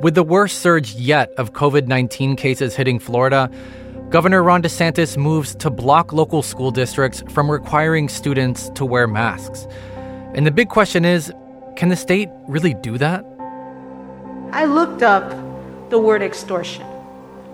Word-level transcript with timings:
With 0.00 0.14
the 0.14 0.22
worst 0.22 0.58
surge 0.58 0.94
yet 0.94 1.32
of 1.38 1.54
COVID 1.54 1.86
19 1.86 2.36
cases 2.36 2.76
hitting 2.76 2.98
Florida, 2.98 3.50
Governor 4.10 4.42
Ron 4.42 4.62
DeSantis 4.62 5.16
moves 5.16 5.54
to 5.54 5.70
block 5.70 6.12
local 6.12 6.42
school 6.42 6.70
districts 6.70 7.24
from 7.30 7.50
requiring 7.50 8.10
students 8.10 8.68
to 8.74 8.84
wear 8.84 9.06
masks. 9.06 9.66
And 10.34 10.46
the 10.46 10.50
big 10.50 10.68
question 10.68 11.06
is 11.06 11.32
can 11.76 11.88
the 11.88 11.96
state 11.96 12.28
really 12.46 12.74
do 12.74 12.98
that? 12.98 13.24
I 14.52 14.66
looked 14.66 15.02
up 15.02 15.30
the 15.88 15.98
word 15.98 16.20
extortion. 16.20 16.84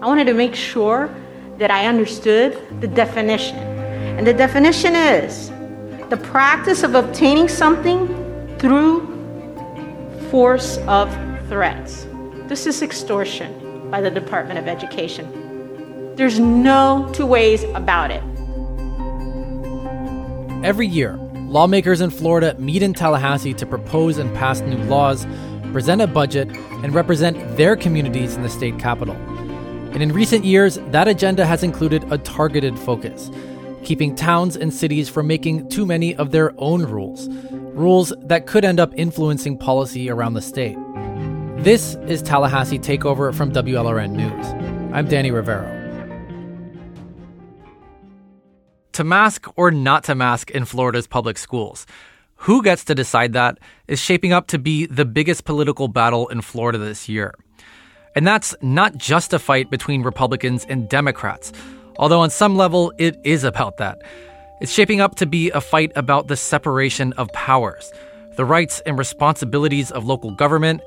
I 0.00 0.06
wanted 0.06 0.24
to 0.24 0.34
make 0.34 0.56
sure 0.56 1.14
that 1.58 1.70
I 1.70 1.86
understood 1.86 2.58
the 2.80 2.88
definition. 2.88 3.56
And 3.56 4.26
the 4.26 4.34
definition 4.34 4.96
is 4.96 5.50
the 6.10 6.16
practice 6.16 6.82
of 6.82 6.96
obtaining 6.96 7.48
something 7.48 8.08
through 8.58 9.06
force 10.28 10.78
of 10.88 11.08
threats. 11.48 12.06
This 12.52 12.66
is 12.66 12.82
extortion 12.82 13.90
by 13.90 14.02
the 14.02 14.10
Department 14.10 14.58
of 14.58 14.68
Education. 14.68 16.14
There's 16.16 16.38
no 16.38 17.10
two 17.14 17.24
ways 17.24 17.64
about 17.74 18.10
it. 18.10 18.22
Every 20.62 20.86
year, 20.86 21.16
lawmakers 21.48 22.02
in 22.02 22.10
Florida 22.10 22.54
meet 22.58 22.82
in 22.82 22.92
Tallahassee 22.92 23.54
to 23.54 23.64
propose 23.64 24.18
and 24.18 24.36
pass 24.36 24.60
new 24.60 24.76
laws, 24.84 25.26
present 25.72 26.02
a 26.02 26.06
budget, 26.06 26.54
and 26.82 26.94
represent 26.94 27.56
their 27.56 27.74
communities 27.74 28.36
in 28.36 28.42
the 28.42 28.50
state 28.50 28.78
capital. 28.78 29.14
And 29.94 30.02
in 30.02 30.12
recent 30.12 30.44
years, 30.44 30.78
that 30.88 31.08
agenda 31.08 31.46
has 31.46 31.62
included 31.62 32.04
a 32.12 32.18
targeted 32.18 32.78
focus, 32.78 33.30
keeping 33.82 34.14
towns 34.14 34.58
and 34.58 34.74
cities 34.74 35.08
from 35.08 35.26
making 35.26 35.70
too 35.70 35.86
many 35.86 36.14
of 36.16 36.32
their 36.32 36.52
own 36.58 36.82
rules, 36.82 37.30
rules 37.50 38.12
that 38.20 38.46
could 38.46 38.66
end 38.66 38.78
up 38.78 38.92
influencing 38.94 39.56
policy 39.56 40.10
around 40.10 40.34
the 40.34 40.42
state. 40.42 40.76
This 41.62 41.94
is 42.08 42.22
Tallahassee 42.22 42.80
Takeover 42.80 43.32
from 43.32 43.52
WLRN 43.52 44.10
News. 44.10 44.46
I'm 44.92 45.06
Danny 45.06 45.30
Rivero. 45.30 45.70
To 48.94 49.04
mask 49.04 49.46
or 49.56 49.70
not 49.70 50.02
to 50.04 50.16
mask 50.16 50.50
in 50.50 50.64
Florida's 50.64 51.06
public 51.06 51.38
schools, 51.38 51.86
who 52.34 52.64
gets 52.64 52.82
to 52.86 52.96
decide 52.96 53.34
that 53.34 53.58
is 53.86 54.00
shaping 54.00 54.32
up 54.32 54.48
to 54.48 54.58
be 54.58 54.86
the 54.86 55.04
biggest 55.04 55.44
political 55.44 55.86
battle 55.86 56.26
in 56.30 56.40
Florida 56.40 56.78
this 56.78 57.08
year. 57.08 57.32
And 58.16 58.26
that's 58.26 58.56
not 58.60 58.96
just 58.96 59.32
a 59.32 59.38
fight 59.38 59.70
between 59.70 60.02
Republicans 60.02 60.66
and 60.68 60.88
Democrats, 60.88 61.52
although 61.96 62.22
on 62.22 62.30
some 62.30 62.56
level 62.56 62.92
it 62.98 63.20
is 63.22 63.44
about 63.44 63.76
that. 63.76 64.02
It's 64.60 64.72
shaping 64.72 65.00
up 65.00 65.14
to 65.14 65.26
be 65.26 65.52
a 65.52 65.60
fight 65.60 65.92
about 65.94 66.26
the 66.26 66.36
separation 66.36 67.12
of 67.12 67.28
powers, 67.28 67.92
the 68.36 68.44
rights 68.44 68.82
and 68.84 68.98
responsibilities 68.98 69.92
of 69.92 70.06
local 70.06 70.32
government, 70.32 70.80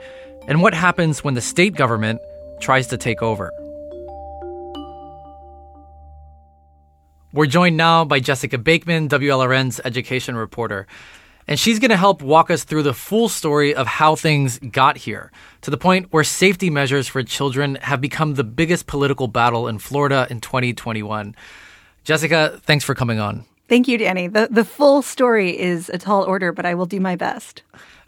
and 0.47 0.61
what 0.61 0.73
happens 0.73 1.23
when 1.23 1.33
the 1.33 1.41
state 1.41 1.75
government 1.75 2.21
tries 2.59 2.87
to 2.87 2.97
take 2.97 3.21
over. 3.21 3.51
We're 7.33 7.47
joined 7.47 7.75
now 7.75 8.05
by 8.05 8.21
Jessica 8.21 8.57
Bakeman, 8.57 9.09
WLRN's 9.09 9.81
education 9.83 10.37
reporter. 10.37 10.87
And 11.47 11.59
she's 11.59 11.79
going 11.79 11.91
to 11.91 11.97
help 11.97 12.21
walk 12.21 12.49
us 12.49 12.63
through 12.63 12.83
the 12.83 12.93
full 12.93 13.29
story 13.29 13.75
of 13.75 13.85
how 13.85 14.15
things 14.15 14.57
got 14.57 14.97
here, 14.97 15.31
to 15.61 15.69
the 15.69 15.77
point 15.77 16.11
where 16.11 16.23
safety 16.23 16.69
measures 16.69 17.07
for 17.07 17.21
children 17.23 17.75
have 17.81 18.01
become 18.01 18.33
the 18.33 18.43
biggest 18.43 18.87
political 18.87 19.27
battle 19.27 19.67
in 19.67 19.77
Florida 19.77 20.25
in 20.29 20.39
2021. 20.39 21.35
Jessica, 22.03 22.59
thanks 22.63 22.85
for 22.85 22.95
coming 22.95 23.19
on. 23.19 23.45
Thank 23.67 23.87
you, 23.87 23.97
Danny. 23.97 24.27
The, 24.27 24.47
the 24.49 24.65
full 24.65 25.01
story 25.01 25.59
is 25.59 25.89
a 25.89 25.97
tall 25.97 26.23
order, 26.23 26.51
but 26.51 26.65
I 26.65 26.73
will 26.75 26.85
do 26.85 26.99
my 26.99 27.15
best. 27.15 27.63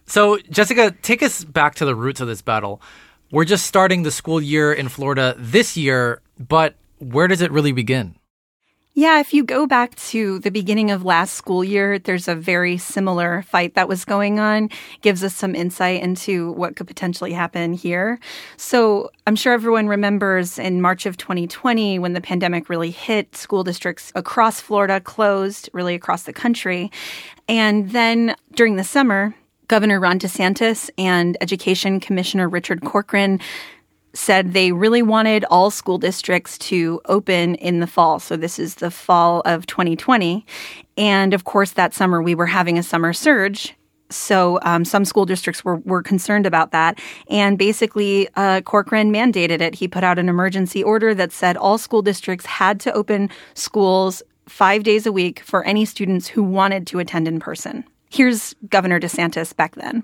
So, 0.07 0.37
Jessica, 0.49 0.95
take 1.01 1.21
us 1.21 1.43
back 1.43 1.75
to 1.75 1.85
the 1.85 1.95
roots 1.95 2.21
of 2.21 2.27
this 2.27 2.41
battle. 2.41 2.81
We're 3.29 3.45
just 3.45 3.65
starting 3.65 4.03
the 4.03 4.11
school 4.11 4.41
year 4.41 4.71
in 4.71 4.87
Florida 4.87 5.35
this 5.37 5.75
year, 5.75 6.21
but 6.39 6.75
where 6.99 7.27
does 7.27 7.41
it 7.41 7.51
really 7.51 7.73
begin? 7.73 8.15
Yeah, 8.93 9.19
if 9.19 9.31
you 9.31 9.43
go 9.43 9.67
back 9.67 9.93
to 10.07 10.39
the 10.39 10.49
beginning 10.49 10.89
of 10.89 11.05
last 11.05 11.35
school 11.35 11.63
year, 11.63 11.99
there's 11.99 12.27
a 12.27 12.33
very 12.33 12.77
similar 12.77 13.43
fight 13.43 13.75
that 13.75 13.87
was 13.87 14.05
going 14.05 14.39
on. 14.39 14.69
Gives 15.01 15.23
us 15.23 15.35
some 15.35 15.53
insight 15.53 16.01
into 16.01 16.53
what 16.53 16.75
could 16.75 16.87
potentially 16.87 17.31
happen 17.31 17.73
here. 17.73 18.19
So 18.55 19.11
I'm 19.27 19.35
sure 19.35 19.53
everyone 19.53 19.87
remembers 19.87 20.57
in 20.57 20.81
March 20.81 21.05
of 21.05 21.15
2020 21.15 21.99
when 21.99 22.13
the 22.13 22.21
pandemic 22.21 22.69
really 22.69 22.89
hit, 22.89 23.35
school 23.35 23.63
districts 23.63 24.11
across 24.15 24.59
Florida 24.61 24.99
closed, 24.99 25.69
really 25.73 25.93
across 25.93 26.23
the 26.23 26.33
country. 26.33 26.89
And 27.47 27.91
then 27.91 28.35
during 28.55 28.77
the 28.77 28.83
summer, 28.83 29.35
Governor 29.67 29.99
Ron 29.99 30.19
DeSantis 30.19 30.89
and 30.97 31.37
Education 31.41 31.99
Commissioner 31.99 32.47
Richard 32.47 32.83
Corcoran 32.83 33.39
said 34.13 34.53
they 34.53 34.71
really 34.71 35.01
wanted 35.01 35.45
all 35.45 35.69
school 35.69 35.97
districts 35.97 36.57
to 36.57 37.01
open 37.05 37.55
in 37.55 37.79
the 37.79 37.87
fall. 37.87 38.19
So 38.19 38.35
this 38.35 38.57
is 38.57 38.75
the 38.75 38.89
fall 38.89 39.41
of 39.45 39.67
2020. 39.67 40.45
And 40.97 41.33
of 41.33 41.43
course, 41.43 41.71
that 41.71 41.93
summer 41.93 42.21
we 42.21 42.33
were 42.33 42.47
having 42.47 42.77
a 42.77 42.83
summer 42.83 43.13
surge. 43.13 43.75
So 44.09 44.59
um, 44.61 44.85
some 44.85 45.03
school 45.03 45.25
districts 45.25 45.65
were, 45.65 45.77
were 45.77 46.01
concerned 46.01 46.45
about 46.45 46.71
that. 46.71 46.99
And 47.29 47.57
basically, 47.57 48.29
uh, 48.35 48.61
Corcoran 48.61 49.11
mandated 49.11 49.59
it. 49.59 49.75
He 49.75 49.87
put 49.87 50.03
out 50.03 50.17
an 50.17 50.29
emergency 50.29 50.81
order 50.81 51.13
that 51.13 51.33
said 51.33 51.57
all 51.57 51.77
school 51.77 52.01
districts 52.01 52.45
had 52.45 52.79
to 52.81 52.93
open 52.93 53.29
schools 53.53 54.23
five 54.47 54.83
days 54.83 55.05
a 55.05 55.11
week 55.11 55.41
for 55.41 55.63
any 55.65 55.83
students 55.83 56.27
who 56.27 56.41
wanted 56.41 56.87
to 56.87 56.99
attend 56.99 57.27
in 57.27 57.39
person. 57.39 57.83
Here's 58.09 58.55
Governor 58.69 58.99
DeSantis 58.99 59.55
back 59.55 59.75
then. 59.75 60.03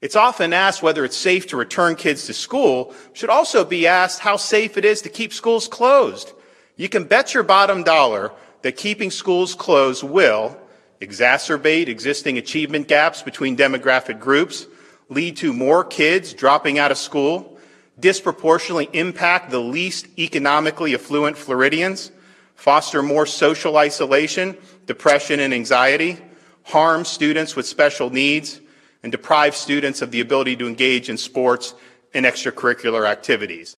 It's 0.00 0.16
often 0.16 0.52
asked 0.52 0.82
whether 0.82 1.04
it's 1.04 1.16
safe 1.16 1.46
to 1.48 1.56
return 1.56 1.96
kids 1.96 2.26
to 2.26 2.34
school. 2.34 2.94
Should 3.12 3.30
also 3.30 3.64
be 3.64 3.86
asked 3.86 4.20
how 4.20 4.36
safe 4.36 4.76
it 4.76 4.84
is 4.84 5.02
to 5.02 5.08
keep 5.08 5.32
schools 5.32 5.66
closed. 5.66 6.32
You 6.76 6.88
can 6.88 7.04
bet 7.04 7.32
your 7.32 7.42
bottom 7.42 7.82
dollar 7.82 8.32
that 8.62 8.76
keeping 8.76 9.10
schools 9.10 9.54
closed 9.54 10.02
will 10.02 10.58
exacerbate 11.00 11.88
existing 11.88 12.38
achievement 12.38 12.88
gaps 12.88 13.22
between 13.22 13.56
demographic 13.56 14.18
groups, 14.18 14.66
lead 15.08 15.36
to 15.36 15.52
more 15.52 15.84
kids 15.84 16.32
dropping 16.32 16.78
out 16.78 16.90
of 16.90 16.98
school, 16.98 17.58
disproportionately 17.98 18.88
impact 18.92 19.50
the 19.50 19.60
least 19.60 20.06
economically 20.18 20.94
affluent 20.94 21.36
Floridians, 21.36 22.10
foster 22.54 23.02
more 23.02 23.26
social 23.26 23.76
isolation, 23.76 24.56
depression, 24.86 25.40
and 25.40 25.52
anxiety, 25.52 26.18
harm 26.64 27.04
students 27.04 27.56
with 27.56 27.66
special 27.66 28.10
needs, 28.10 28.60
and 29.02 29.12
deprive 29.12 29.54
students 29.54 30.02
of 30.02 30.10
the 30.10 30.20
ability 30.20 30.56
to 30.56 30.66
engage 30.66 31.08
in 31.10 31.16
sports 31.16 31.74
and 32.14 32.24
extracurricular 32.24 33.06
activities. 33.06 33.76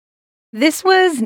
This 0.54 0.84
was 0.84 1.24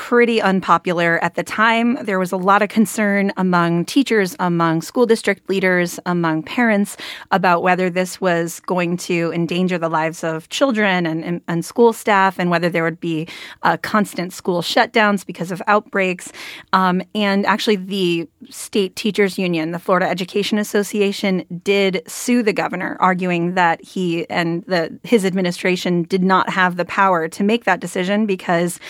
pretty 0.00 0.40
unpopular 0.40 1.22
at 1.22 1.34
the 1.34 1.42
time. 1.42 2.02
There 2.02 2.18
was 2.18 2.32
a 2.32 2.38
lot 2.38 2.62
of 2.62 2.70
concern 2.70 3.32
among 3.36 3.84
teachers, 3.84 4.34
among 4.40 4.80
school 4.80 5.04
district 5.04 5.50
leaders, 5.50 6.00
among 6.06 6.42
parents 6.42 6.96
about 7.30 7.62
whether 7.62 7.90
this 7.90 8.18
was 8.18 8.60
going 8.60 8.96
to 8.96 9.30
endanger 9.34 9.76
the 9.76 9.90
lives 9.90 10.24
of 10.24 10.48
children 10.48 11.04
and, 11.04 11.22
and, 11.22 11.42
and 11.46 11.66
school 11.66 11.92
staff 11.92 12.38
and 12.38 12.48
whether 12.48 12.70
there 12.70 12.82
would 12.82 12.98
be 12.98 13.28
uh, 13.62 13.76
constant 13.82 14.32
school 14.32 14.62
shutdowns 14.62 15.24
because 15.26 15.52
of 15.52 15.60
outbreaks. 15.66 16.32
Um, 16.72 17.02
and 17.14 17.44
actually, 17.44 17.76
the 17.76 18.26
state 18.48 18.96
teachers 18.96 19.38
union, 19.38 19.72
the 19.72 19.78
Florida 19.78 20.08
Education 20.08 20.56
Association, 20.56 21.44
did 21.62 22.02
sue 22.06 22.42
the 22.42 22.54
governor, 22.54 22.96
arguing 23.00 23.54
that 23.54 23.84
he 23.84 24.28
and 24.30 24.64
the, 24.64 24.98
his 25.02 25.26
administration 25.26 26.04
did 26.04 26.22
not 26.22 26.48
have 26.48 26.76
the 26.78 26.86
power 26.86 27.28
to 27.28 27.44
make 27.44 27.64
that 27.64 27.80
decision 27.80 28.24
because 28.24 28.80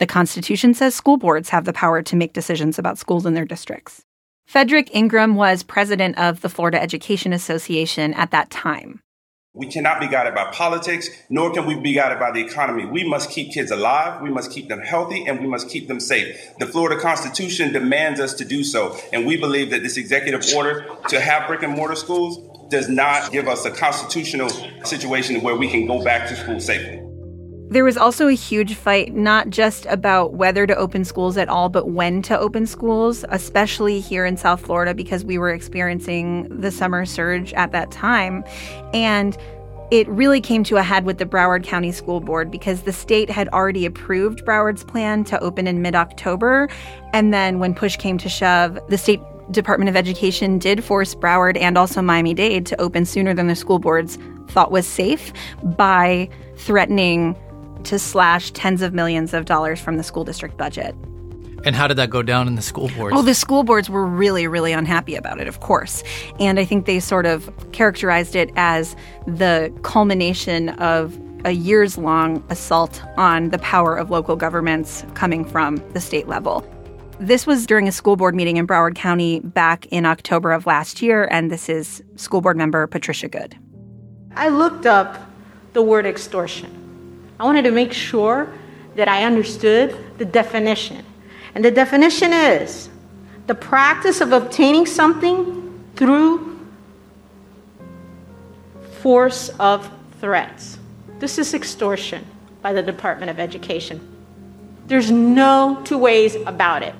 the 0.00 0.06
Constitution 0.06 0.72
says 0.72 0.94
school 0.94 1.18
boards 1.18 1.50
have 1.50 1.66
the 1.66 1.74
power 1.74 2.00
to 2.00 2.16
make 2.16 2.32
decisions 2.32 2.78
about 2.78 2.96
schools 2.96 3.26
in 3.26 3.34
their 3.34 3.44
districts. 3.44 4.02
Frederick 4.46 4.88
Ingram 4.94 5.34
was 5.34 5.62
president 5.62 6.18
of 6.18 6.40
the 6.40 6.48
Florida 6.48 6.82
Education 6.82 7.34
Association 7.34 8.14
at 8.14 8.30
that 8.30 8.48
time. 8.48 9.00
We 9.52 9.66
cannot 9.66 10.00
be 10.00 10.08
guided 10.08 10.34
by 10.34 10.50
politics, 10.52 11.10
nor 11.28 11.52
can 11.52 11.66
we 11.66 11.78
be 11.78 11.92
guided 11.92 12.18
by 12.18 12.30
the 12.30 12.40
economy. 12.40 12.86
We 12.86 13.06
must 13.06 13.30
keep 13.30 13.52
kids 13.52 13.70
alive, 13.70 14.22
we 14.22 14.30
must 14.30 14.52
keep 14.52 14.68
them 14.68 14.80
healthy, 14.80 15.26
and 15.26 15.38
we 15.38 15.46
must 15.46 15.68
keep 15.68 15.86
them 15.86 16.00
safe. 16.00 16.34
The 16.58 16.66
Florida 16.66 16.98
Constitution 16.98 17.72
demands 17.72 18.20
us 18.20 18.32
to 18.34 18.46
do 18.46 18.64
so, 18.64 18.96
and 19.12 19.26
we 19.26 19.36
believe 19.36 19.70
that 19.70 19.82
this 19.82 19.98
executive 19.98 20.46
order 20.54 20.86
to 21.08 21.20
have 21.20 21.46
brick 21.46 21.62
and 21.62 21.74
mortar 21.74 21.96
schools 21.96 22.38
does 22.70 22.88
not 22.88 23.32
give 23.32 23.48
us 23.48 23.66
a 23.66 23.70
constitutional 23.70 24.48
situation 24.84 25.42
where 25.42 25.56
we 25.56 25.68
can 25.68 25.86
go 25.86 26.02
back 26.02 26.26
to 26.28 26.36
school 26.36 26.58
safely. 26.58 27.09
There 27.70 27.84
was 27.84 27.96
also 27.96 28.26
a 28.26 28.32
huge 28.32 28.74
fight, 28.74 29.14
not 29.14 29.50
just 29.50 29.86
about 29.86 30.34
whether 30.34 30.66
to 30.66 30.74
open 30.74 31.04
schools 31.04 31.36
at 31.36 31.48
all, 31.48 31.68
but 31.68 31.88
when 31.88 32.20
to 32.22 32.36
open 32.36 32.66
schools, 32.66 33.24
especially 33.28 34.00
here 34.00 34.26
in 34.26 34.36
South 34.36 34.60
Florida, 34.60 34.92
because 34.92 35.24
we 35.24 35.38
were 35.38 35.50
experiencing 35.50 36.48
the 36.48 36.72
summer 36.72 37.06
surge 37.06 37.52
at 37.52 37.70
that 37.70 37.92
time. 37.92 38.42
And 38.92 39.38
it 39.92 40.08
really 40.08 40.40
came 40.40 40.64
to 40.64 40.78
a 40.78 40.82
head 40.82 41.04
with 41.04 41.18
the 41.18 41.26
Broward 41.26 41.62
County 41.62 41.92
School 41.92 42.18
Board 42.18 42.50
because 42.50 42.82
the 42.82 42.92
state 42.92 43.30
had 43.30 43.48
already 43.50 43.86
approved 43.86 44.44
Broward's 44.44 44.82
plan 44.82 45.22
to 45.24 45.38
open 45.38 45.68
in 45.68 45.80
mid 45.80 45.94
October. 45.94 46.68
And 47.12 47.32
then 47.32 47.60
when 47.60 47.72
push 47.72 47.96
came 47.96 48.18
to 48.18 48.28
shove, 48.28 48.80
the 48.88 48.98
state 48.98 49.20
Department 49.52 49.88
of 49.88 49.94
Education 49.94 50.58
did 50.58 50.82
force 50.82 51.14
Broward 51.14 51.56
and 51.56 51.78
also 51.78 52.02
Miami 52.02 52.34
Dade 52.34 52.66
to 52.66 52.80
open 52.80 53.04
sooner 53.04 53.32
than 53.32 53.46
the 53.46 53.56
school 53.56 53.78
boards 53.78 54.18
thought 54.48 54.72
was 54.72 54.88
safe 54.88 55.32
by 55.62 56.28
threatening 56.56 57.36
to 57.84 57.98
slash 57.98 58.50
tens 58.52 58.82
of 58.82 58.92
millions 58.94 59.34
of 59.34 59.44
dollars 59.44 59.80
from 59.80 59.96
the 59.96 60.02
school 60.02 60.24
district 60.24 60.56
budget. 60.56 60.94
And 61.64 61.76
how 61.76 61.86
did 61.86 61.98
that 61.98 62.08
go 62.08 62.22
down 62.22 62.48
in 62.48 62.54
the 62.54 62.62
school 62.62 62.88
boards? 62.96 63.14
Oh, 63.16 63.22
the 63.22 63.34
school 63.34 63.64
boards 63.64 63.90
were 63.90 64.06
really, 64.06 64.46
really 64.46 64.72
unhappy 64.72 65.14
about 65.14 65.40
it, 65.40 65.46
of 65.46 65.60
course. 65.60 66.02
And 66.38 66.58
I 66.58 66.64
think 66.64 66.86
they 66.86 67.00
sort 67.00 67.26
of 67.26 67.50
characterized 67.72 68.34
it 68.34 68.50
as 68.56 68.96
the 69.26 69.72
culmination 69.82 70.70
of 70.80 71.18
a 71.44 71.52
years 71.52 71.98
long 71.98 72.42
assault 72.48 73.02
on 73.16 73.50
the 73.50 73.58
power 73.58 73.96
of 73.96 74.10
local 74.10 74.36
governments 74.36 75.04
coming 75.14 75.44
from 75.44 75.76
the 75.92 76.00
state 76.00 76.28
level. 76.28 76.66
This 77.18 77.46
was 77.46 77.66
during 77.66 77.86
a 77.86 77.92
school 77.92 78.16
board 78.16 78.34
meeting 78.34 78.56
in 78.56 78.66
Broward 78.66 78.94
County 78.94 79.40
back 79.40 79.84
in 79.86 80.06
October 80.06 80.52
of 80.52 80.64
last 80.64 81.02
year, 81.02 81.28
and 81.30 81.50
this 81.50 81.68
is 81.68 82.02
school 82.16 82.40
board 82.40 82.56
member 82.56 82.86
Patricia 82.86 83.28
Good. 83.28 83.58
I 84.34 84.48
looked 84.48 84.86
up 84.86 85.30
the 85.74 85.82
word 85.82 86.06
extortion. 86.06 86.79
I 87.40 87.44
wanted 87.44 87.62
to 87.62 87.70
make 87.70 87.94
sure 87.94 88.52
that 88.96 89.08
I 89.08 89.24
understood 89.24 89.96
the 90.18 90.26
definition. 90.26 91.02
And 91.54 91.64
the 91.64 91.70
definition 91.70 92.34
is 92.34 92.90
the 93.46 93.54
practice 93.54 94.20
of 94.20 94.32
obtaining 94.32 94.84
something 94.84 95.82
through 95.96 96.60
force 99.00 99.48
of 99.58 99.90
threats. 100.20 100.78
This 101.18 101.38
is 101.38 101.54
extortion 101.54 102.26
by 102.60 102.74
the 102.74 102.82
Department 102.82 103.30
of 103.30 103.40
Education. 103.40 104.06
There's 104.86 105.10
no 105.10 105.80
two 105.84 105.96
ways 105.96 106.36
about 106.44 106.82
it. 106.82 106.94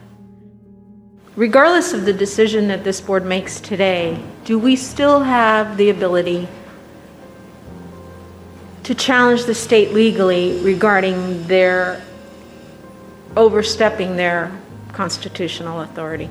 Regardless 1.36 1.93
of 1.93 2.06
the 2.06 2.14
decision 2.14 2.66
that 2.69 2.82
this 2.82 2.98
board 2.98 3.26
makes 3.26 3.60
today, 3.60 4.19
do 4.46 4.58
we 4.58 4.75
still 4.75 5.20
have 5.20 5.76
the 5.76 5.90
ability 5.90 6.48
to 8.85 8.94
challenge 8.94 9.44
the 9.44 9.55
state 9.55 9.93
legally 9.93 10.61
regarding 10.62 11.47
their 11.47 12.03
overstepping 13.37 14.17
their 14.17 14.50
constitutional 14.93 15.81
authority? 15.81 16.29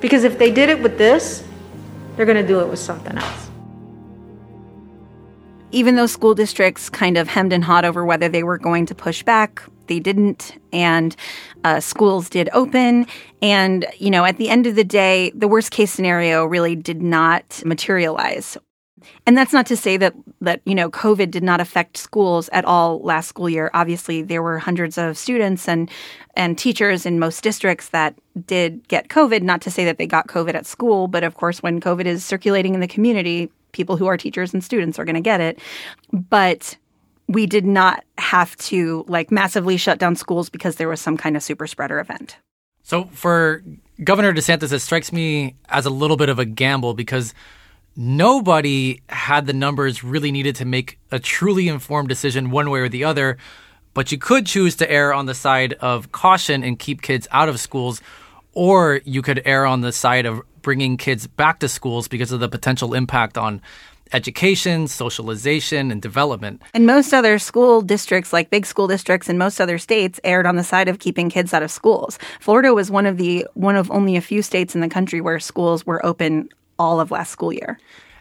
Because 0.00 0.24
if 0.24 0.38
they 0.38 0.50
did 0.50 0.68
it 0.68 0.82
with 0.82 0.98
this, 0.98 1.44
they're 2.16 2.26
going 2.26 2.40
to 2.40 2.46
do 2.46 2.60
it 2.60 2.68
with 2.68 2.78
something 2.78 3.16
else 3.16 3.48
even 5.70 5.96
though 5.96 6.06
school 6.06 6.34
districts 6.34 6.88
kind 6.88 7.16
of 7.18 7.28
hemmed 7.28 7.52
and 7.52 7.64
hawed 7.64 7.84
over 7.84 8.04
whether 8.04 8.28
they 8.28 8.42
were 8.42 8.58
going 8.58 8.86
to 8.86 8.94
push 8.94 9.22
back, 9.22 9.62
they 9.86 10.00
didn't. 10.00 10.58
And 10.72 11.14
uh, 11.64 11.80
schools 11.80 12.28
did 12.28 12.48
open. 12.52 13.06
And, 13.42 13.86
you 13.98 14.10
know, 14.10 14.24
at 14.24 14.38
the 14.38 14.48
end 14.48 14.66
of 14.66 14.74
the 14.74 14.84
day, 14.84 15.30
the 15.34 15.48
worst 15.48 15.70
case 15.70 15.90
scenario 15.90 16.44
really 16.44 16.76
did 16.76 17.02
not 17.02 17.62
materialize. 17.64 18.56
And 19.26 19.36
that's 19.36 19.52
not 19.52 19.66
to 19.66 19.76
say 19.76 19.96
that 19.96 20.14
that 20.40 20.60
you 20.64 20.74
know 20.74 20.90
COVID 20.90 21.30
did 21.30 21.42
not 21.42 21.60
affect 21.60 21.96
schools 21.96 22.48
at 22.52 22.64
all 22.64 23.00
last 23.00 23.28
school 23.28 23.48
year. 23.48 23.70
Obviously, 23.74 24.22
there 24.22 24.42
were 24.42 24.58
hundreds 24.58 24.98
of 24.98 25.16
students 25.16 25.68
and 25.68 25.90
and 26.34 26.58
teachers 26.58 27.06
in 27.06 27.18
most 27.18 27.42
districts 27.42 27.88
that 27.90 28.14
did 28.46 28.86
get 28.88 29.08
COVID. 29.08 29.42
Not 29.42 29.60
to 29.62 29.70
say 29.70 29.84
that 29.84 29.98
they 29.98 30.06
got 30.06 30.28
COVID 30.28 30.54
at 30.54 30.66
school, 30.66 31.08
but 31.08 31.24
of 31.24 31.34
course, 31.34 31.62
when 31.62 31.80
COVID 31.80 32.06
is 32.06 32.24
circulating 32.24 32.74
in 32.74 32.80
the 32.80 32.88
community, 32.88 33.50
people 33.72 33.96
who 33.96 34.06
are 34.06 34.16
teachers 34.16 34.54
and 34.54 34.62
students 34.62 34.98
are 34.98 35.04
going 35.04 35.14
to 35.14 35.20
get 35.20 35.40
it. 35.40 35.58
But 36.12 36.76
we 37.28 37.46
did 37.46 37.66
not 37.66 38.04
have 38.16 38.56
to 38.56 39.04
like 39.06 39.30
massively 39.30 39.76
shut 39.76 39.98
down 39.98 40.16
schools 40.16 40.48
because 40.48 40.76
there 40.76 40.88
was 40.88 41.00
some 41.00 41.16
kind 41.16 41.36
of 41.36 41.42
super 41.42 41.66
spreader 41.66 42.00
event. 42.00 42.38
So 42.82 43.04
for 43.12 43.62
Governor 44.02 44.32
DeSantis, 44.32 44.72
it 44.72 44.78
strikes 44.78 45.12
me 45.12 45.56
as 45.68 45.84
a 45.84 45.90
little 45.90 46.16
bit 46.16 46.30
of 46.30 46.38
a 46.38 46.46
gamble 46.46 46.94
because 46.94 47.34
nobody 47.98 49.02
had 49.08 49.46
the 49.46 49.52
numbers 49.52 50.04
really 50.04 50.30
needed 50.30 50.54
to 50.54 50.64
make 50.64 51.00
a 51.10 51.18
truly 51.18 51.66
informed 51.66 52.08
decision 52.08 52.50
one 52.50 52.70
way 52.70 52.78
or 52.78 52.88
the 52.88 53.02
other. 53.02 53.36
But 53.92 54.12
you 54.12 54.18
could 54.18 54.46
choose 54.46 54.76
to 54.76 54.88
err 54.88 55.12
on 55.12 55.26
the 55.26 55.34
side 55.34 55.72
of 55.74 56.12
caution 56.12 56.62
and 56.62 56.78
keep 56.78 57.02
kids 57.02 57.26
out 57.32 57.48
of 57.48 57.58
schools, 57.58 58.00
or 58.52 59.00
you 59.04 59.20
could 59.20 59.42
err 59.44 59.66
on 59.66 59.80
the 59.80 59.90
side 59.90 60.26
of 60.26 60.40
bringing 60.62 60.96
kids 60.96 61.26
back 61.26 61.58
to 61.58 61.68
schools 61.68 62.06
because 62.06 62.30
of 62.30 62.38
the 62.38 62.48
potential 62.48 62.94
impact 62.94 63.36
on 63.36 63.60
education, 64.12 64.86
socialization, 64.86 65.90
and 65.90 66.00
development. 66.00 66.62
And 66.74 66.86
most 66.86 67.12
other 67.12 67.38
school 67.40 67.82
districts, 67.82 68.32
like 68.32 68.48
big 68.48 68.64
school 68.64 68.86
districts 68.86 69.28
in 69.28 69.38
most 69.38 69.60
other 69.60 69.76
states, 69.76 70.20
erred 70.22 70.46
on 70.46 70.54
the 70.54 70.64
side 70.64 70.88
of 70.88 71.00
keeping 71.00 71.28
kids 71.30 71.52
out 71.52 71.64
of 71.64 71.70
schools. 71.70 72.18
Florida 72.40 72.72
was 72.72 72.92
one 72.92 73.06
of 73.06 73.16
the 73.16 73.46
one 73.54 73.74
of 73.74 73.90
only 73.90 74.16
a 74.16 74.20
few 74.20 74.40
states 74.40 74.76
in 74.76 74.80
the 74.80 74.88
country 74.88 75.20
where 75.20 75.40
schools 75.40 75.84
were 75.84 76.04
open 76.06 76.48
all 76.78 77.00
of 77.00 77.10
last 77.10 77.30
school 77.30 77.52
year. 77.52 77.78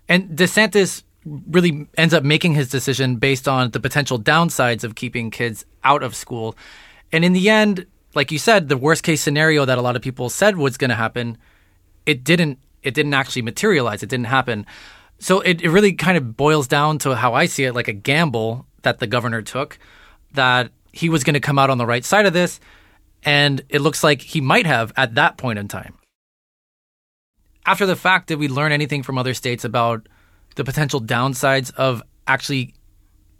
And 0.07 0.29
DeSantis 0.29 1.03
really 1.25 1.87
ends 1.97 2.13
up 2.13 2.23
making 2.23 2.53
his 2.53 2.69
decision 2.69 3.17
based 3.17 3.47
on 3.47 3.71
the 3.71 3.79
potential 3.79 4.19
downsides 4.19 4.83
of 4.83 4.95
keeping 4.95 5.29
kids 5.29 5.65
out 5.83 6.03
of 6.03 6.15
school. 6.15 6.55
And 7.11 7.25
in 7.25 7.33
the 7.33 7.49
end, 7.49 7.85
like 8.15 8.31
you 8.31 8.39
said, 8.39 8.69
the 8.69 8.77
worst 8.77 9.03
case 9.03 9.21
scenario 9.21 9.65
that 9.65 9.77
a 9.77 9.81
lot 9.81 9.95
of 9.95 10.01
people 10.01 10.29
said 10.29 10.55
was 10.55 10.77
going 10.77 10.89
to 10.89 10.95
happen 10.95 11.37
it 12.07 12.23
didn't 12.23 12.57
it 12.81 12.95
didn't 12.95 13.13
actually 13.13 13.43
materialize. 13.43 14.01
It 14.01 14.09
didn't 14.09 14.27
happen. 14.27 14.65
So 15.19 15.41
it, 15.41 15.61
it 15.61 15.69
really 15.69 15.93
kind 15.93 16.17
of 16.17 16.37
boils 16.37 16.67
down 16.67 16.99
to 16.99 17.15
how 17.15 17.33
I 17.33 17.45
see 17.45 17.65
it, 17.65 17.75
like 17.75 17.87
a 17.87 17.93
gamble 17.93 18.65
that 18.83 18.99
the 18.99 19.07
governor 19.07 19.41
took, 19.41 19.77
that 20.33 20.71
he 20.93 21.09
was 21.09 21.23
going 21.23 21.33
to 21.33 21.39
come 21.39 21.59
out 21.59 21.69
on 21.69 21.77
the 21.77 21.85
right 21.85 22.05
side 22.05 22.25
of 22.25 22.33
this, 22.33 22.59
and 23.23 23.61
it 23.69 23.81
looks 23.81 24.03
like 24.03 24.21
he 24.21 24.41
might 24.41 24.65
have 24.65 24.93
at 24.95 25.15
that 25.15 25.37
point 25.37 25.59
in 25.59 25.67
time. 25.67 25.95
After 27.67 27.85
the 27.85 27.97
fact, 27.97 28.27
did 28.27 28.39
we 28.39 28.47
learn 28.47 28.71
anything 28.71 29.03
from 29.03 29.17
other 29.17 29.33
states 29.33 29.65
about 29.65 30.07
the 30.55 30.63
potential 30.63 31.01
downsides 31.01 31.71
of 31.75 32.01
actually 32.25 32.73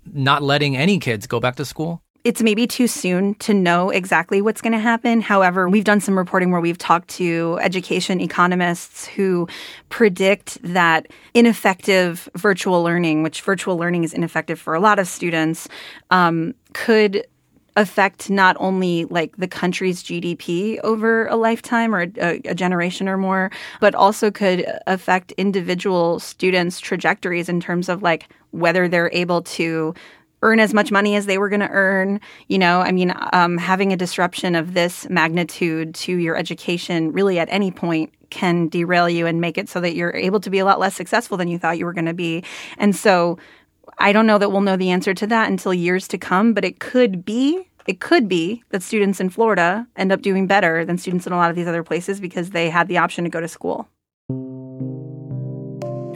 not 0.06 0.44
letting 0.44 0.76
any 0.76 1.00
kids 1.00 1.28
go 1.28 1.40
back 1.40 1.56
to 1.56 1.66
school? 1.66 2.02
it's 2.28 2.42
maybe 2.42 2.68
too 2.68 2.88
soon 2.88 3.36
to 3.36 3.54
know 3.54 3.90
exactly 3.90 4.42
what's 4.42 4.60
going 4.60 4.74
to 4.74 4.80
happen. 4.80 5.22
However, 5.22 5.70
we've 5.70 5.86
done 5.86 6.02
some 6.02 6.18
reporting 6.18 6.52
where 6.52 6.60
we've 6.60 6.78
talked 6.78 7.08
to 7.12 7.58
education 7.62 8.20
economists 8.20 9.06
who 9.06 9.48
predict 9.88 10.62
that 10.62 11.08
ineffective 11.34 12.28
virtual 12.36 12.84
learning, 12.84 13.24
which 13.24 13.42
virtual 13.42 13.78
learning 13.78 14.04
is 14.04 14.14
ineffective 14.14 14.60
for 14.60 14.74
a 14.74 14.80
lot 14.82 15.00
of 15.00 15.08
students, 15.08 15.70
um, 16.12 16.54
could 16.74 17.26
affect 17.78 18.30
not 18.30 18.58
only 18.60 19.06
like 19.06 19.38
the 19.38 19.48
country's 19.48 20.04
GDP 20.04 20.80
over 20.84 21.28
a 21.28 21.36
lifetime 21.36 21.94
or 21.94 22.08
a, 22.18 22.42
a, 22.44 22.56
generation 22.56 23.08
or 23.08 23.18
more, 23.18 23.52
but 23.80 23.94
also 23.94 24.32
could 24.32 24.66
affect 24.88 25.32
individual 25.34 26.20
students' 26.20 26.80
trajectories 26.80 27.48
in 27.48 27.60
terms 27.62 27.88
of 27.88 28.02
like 28.02 28.28
whether 28.52 28.88
they're 28.88 29.12
able 29.14 29.44
to 29.44 29.94
earn 30.42 30.60
as 30.60 30.74
much 30.74 30.92
money 30.92 31.16
as 31.16 31.28
they 31.28 31.38
were 31.38 31.50
going 31.50 31.62
to 31.62 31.70
earn. 31.70 32.20
You 32.48 32.58
know, 32.58 32.82
I 32.82 32.92
mean, 32.92 33.14
um, 33.32 33.58
having 33.58 33.94
a 33.94 33.98
disruption 33.98 34.56
of 34.56 34.74
this 34.74 35.08
magnitude 35.10 35.94
to 35.96 36.16
your 36.16 36.36
education 36.36 37.12
really 37.12 37.38
at 37.38 37.48
any 37.52 37.72
point 37.72 38.12
can 38.32 38.70
derail 38.70 39.08
you 39.08 39.28
and 39.28 39.40
make 39.40 39.58
it 39.58 39.70
so 39.70 39.80
that 39.82 39.96
you're 39.96 40.16
able 40.16 40.40
to 40.40 40.50
be 40.50 40.60
a 40.60 40.66
lot 40.66 40.80
less 40.80 40.96
successful 40.96 41.38
than 41.38 41.48
you 41.48 41.60
thought 41.60 41.78
you 41.78 41.86
were 41.86 41.94
going 41.94 42.06
to 42.06 42.14
be. 42.14 42.44
And 42.78 42.96
so 42.96 43.38
I 44.00 44.12
don't 44.12 44.28
know 44.28 44.38
that 44.38 44.52
we'll 44.52 44.62
know 44.62 44.78
the 44.78 44.92
answer 44.92 45.14
to 45.14 45.28
that 45.28 45.50
until 45.50 45.74
years 45.74 46.08
to 46.10 46.18
come, 46.18 46.54
but 46.54 46.66
it 46.66 46.80
could 46.80 47.26
be. 47.26 47.68
It 47.88 48.02
could 48.02 48.28
be 48.28 48.64
that 48.72 48.84
students 48.84 49.22
in 49.22 49.30
Florida 49.30 49.88
end 49.96 50.12
up 50.12 50.22
doing 50.22 50.46
better 50.46 50.84
than 50.84 50.98
students 50.98 51.26
in 51.26 51.32
a 51.32 51.38
lot 51.38 51.50
of 51.50 51.56
these 51.56 51.68
other 51.68 51.84
places 51.84 52.20
because 52.20 52.50
they 52.50 52.70
had 52.70 52.90
the 52.90 52.98
option 52.98 53.24
to 53.24 53.30
go 53.30 53.40
to 53.40 53.48
school. 53.48 53.88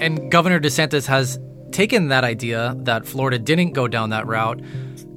And 0.04 0.30
Governor 0.30 0.60
DeSantis 0.60 1.06
has 1.06 1.40
taken 1.72 2.10
that 2.10 2.26
idea 2.26 2.76
that 2.80 3.06
Florida 3.06 3.40
didn't 3.40 3.72
go 3.72 3.88
down 3.88 4.10
that 4.10 4.28
route 4.28 4.62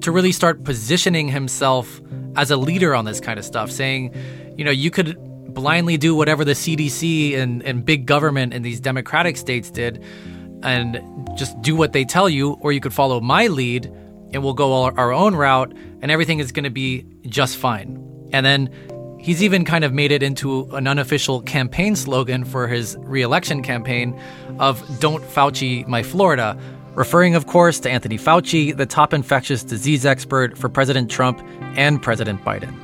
to 0.03 0.13
really 0.13 0.31
start 0.31 0.63
positioning 0.63 1.27
himself 1.27 2.01
as 2.37 2.53
a 2.53 2.57
leader 2.57 2.95
on 2.95 3.05
this 3.05 3.19
kind 3.19 3.37
of 3.37 3.45
stuff, 3.45 3.69
saying, 3.69 4.15
you 4.57 4.65
know, 4.65 4.71
you 4.71 4.93
could 4.93 5.19
blindly 5.53 5.97
do 5.97 6.15
whatever 6.15 6.45
the 6.45 6.53
CDC 6.53 7.37
and, 7.37 7.65
and 7.65 7.85
big 7.85 8.07
government 8.07 8.55
in 8.55 8.63
these 8.63 8.79
democratic 8.79 9.37
states 9.37 9.71
did 9.71 10.01
and 10.63 11.01
just 11.37 11.61
do 11.63 11.75
what 11.75 11.93
they 11.93 12.05
tell 12.05 12.29
you, 12.29 12.53
or 12.61 12.71
you 12.71 12.81
could 12.81 12.95
follow 12.95 13.21
my 13.21 13.49
lead 13.49 13.93
and 14.35 14.43
we'll 14.43 14.53
go 14.55 14.85
our 14.85 15.13
own 15.13 15.35
route 15.35 15.73
and 16.03 16.11
everything 16.11 16.41
is 16.41 16.53
going 16.53 16.65
to 16.65 16.71
be 16.71 17.07
just 17.27 17.57
fine. 17.57 18.29
And 18.33 18.45
then 18.45 18.69
He's 19.25 19.43
even 19.43 19.65
kind 19.65 19.85
of 19.85 19.93
made 19.95 20.13
it 20.13 20.23
into 20.23 20.65
an 20.77 20.87
unofficial 20.87 21.41
campaign 21.41 21.97
slogan 21.97 22.45
for 22.45 22.69
his 22.69 22.95
reelection 22.99 23.63
campaign 23.63 24.21
of 24.59 25.01
Don't 25.01 25.25
Fauci 25.25 25.89
My 25.89 26.03
Florida, 26.03 26.59
referring, 26.95 27.35
of 27.35 27.47
course, 27.47 27.81
to 27.81 27.91
Anthony 27.91 28.19
Fauci, 28.19 28.77
the 28.77 28.85
top 28.85 29.15
infectious 29.15 29.65
disease 29.65 30.05
expert 30.05 30.59
for 30.59 30.69
President 30.69 31.11
Trump 31.11 31.43
and 31.75 32.03
President 32.03 32.45
Biden. 32.45 32.79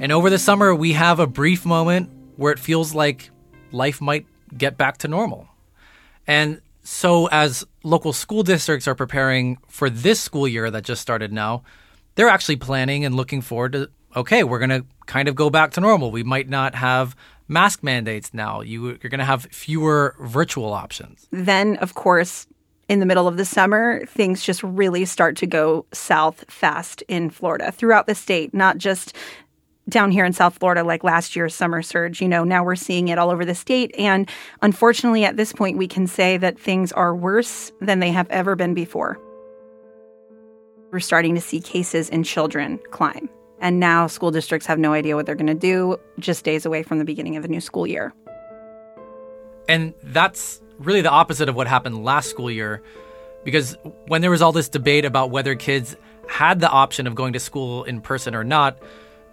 And 0.00 0.12
over 0.12 0.30
the 0.30 0.38
summer, 0.38 0.72
we 0.72 0.92
have 0.92 1.18
a 1.18 1.26
brief 1.26 1.66
moment 1.66 2.08
where 2.36 2.52
it 2.52 2.60
feels 2.60 2.94
like 2.94 3.30
life 3.72 4.00
might 4.00 4.26
get 4.56 4.78
back 4.78 4.98
to 4.98 5.08
normal. 5.08 5.48
And 6.28 6.60
so, 6.82 7.28
as 7.28 7.64
local 7.84 8.12
school 8.12 8.42
districts 8.42 8.88
are 8.88 8.94
preparing 8.94 9.58
for 9.68 9.88
this 9.88 10.20
school 10.20 10.48
year 10.48 10.70
that 10.70 10.84
just 10.84 11.00
started 11.00 11.32
now, 11.32 11.62
they're 12.14 12.28
actually 12.28 12.56
planning 12.56 13.04
and 13.04 13.14
looking 13.14 13.40
forward 13.40 13.72
to 13.72 13.90
okay, 14.16 14.44
we're 14.44 14.58
going 14.58 14.70
to 14.70 14.84
kind 15.06 15.28
of 15.28 15.34
go 15.34 15.50
back 15.50 15.70
to 15.72 15.80
normal. 15.80 16.10
We 16.10 16.22
might 16.22 16.48
not 16.48 16.74
have 16.74 17.16
mask 17.48 17.82
mandates 17.82 18.34
now. 18.34 18.60
You, 18.60 18.88
you're 18.88 19.10
going 19.10 19.20
to 19.20 19.24
have 19.24 19.44
fewer 19.50 20.14
virtual 20.20 20.72
options. 20.72 21.26
Then, 21.30 21.76
of 21.78 21.94
course, 21.94 22.46
in 22.88 23.00
the 23.00 23.06
middle 23.06 23.26
of 23.26 23.36
the 23.36 23.44
summer, 23.44 24.04
things 24.06 24.44
just 24.44 24.62
really 24.62 25.04
start 25.04 25.36
to 25.38 25.46
go 25.46 25.86
south 25.92 26.44
fast 26.48 27.02
in 27.08 27.30
Florida 27.30 27.72
throughout 27.72 28.06
the 28.06 28.14
state, 28.14 28.52
not 28.52 28.78
just 28.78 29.16
down 29.88 30.10
here 30.10 30.24
in 30.24 30.32
South 30.32 30.58
Florida, 30.58 30.84
like 30.84 31.04
last 31.04 31.34
year's 31.34 31.54
summer 31.54 31.82
surge. 31.82 32.20
You 32.20 32.28
know, 32.28 32.44
now 32.44 32.64
we're 32.64 32.76
seeing 32.76 33.08
it 33.08 33.18
all 33.18 33.30
over 33.30 33.44
the 33.44 33.54
state. 33.54 33.94
And 33.98 34.28
unfortunately, 34.60 35.24
at 35.24 35.36
this 35.36 35.52
point, 35.52 35.76
we 35.76 35.88
can 35.88 36.06
say 36.06 36.36
that 36.36 36.58
things 36.58 36.92
are 36.92 37.14
worse 37.14 37.72
than 37.80 38.00
they 38.00 38.10
have 38.10 38.30
ever 38.30 38.54
been 38.56 38.74
before. 38.74 39.18
We're 40.92 41.00
starting 41.00 41.34
to 41.34 41.40
see 41.40 41.60
cases 41.60 42.08
in 42.08 42.22
children 42.22 42.78
climb. 42.90 43.28
And 43.60 43.78
now 43.78 44.08
school 44.08 44.30
districts 44.30 44.66
have 44.66 44.78
no 44.78 44.92
idea 44.92 45.16
what 45.16 45.24
they're 45.24 45.34
going 45.34 45.46
to 45.46 45.54
do 45.54 45.96
just 46.18 46.44
days 46.44 46.66
away 46.66 46.82
from 46.82 46.98
the 46.98 47.04
beginning 47.04 47.36
of 47.36 47.44
a 47.44 47.48
new 47.48 47.60
school 47.60 47.86
year. 47.86 48.12
And 49.68 49.94
that's 50.02 50.60
really 50.78 51.00
the 51.00 51.10
opposite 51.10 51.48
of 51.48 51.54
what 51.54 51.66
happened 51.66 52.04
last 52.04 52.28
school 52.28 52.50
year. 52.50 52.82
Because 53.44 53.76
when 54.06 54.20
there 54.20 54.30
was 54.30 54.42
all 54.42 54.52
this 54.52 54.68
debate 54.68 55.04
about 55.04 55.30
whether 55.30 55.54
kids 55.54 55.96
had 56.28 56.60
the 56.60 56.68
option 56.68 57.06
of 57.06 57.14
going 57.14 57.32
to 57.32 57.40
school 57.40 57.84
in 57.84 58.00
person 58.00 58.34
or 58.34 58.44
not, 58.44 58.78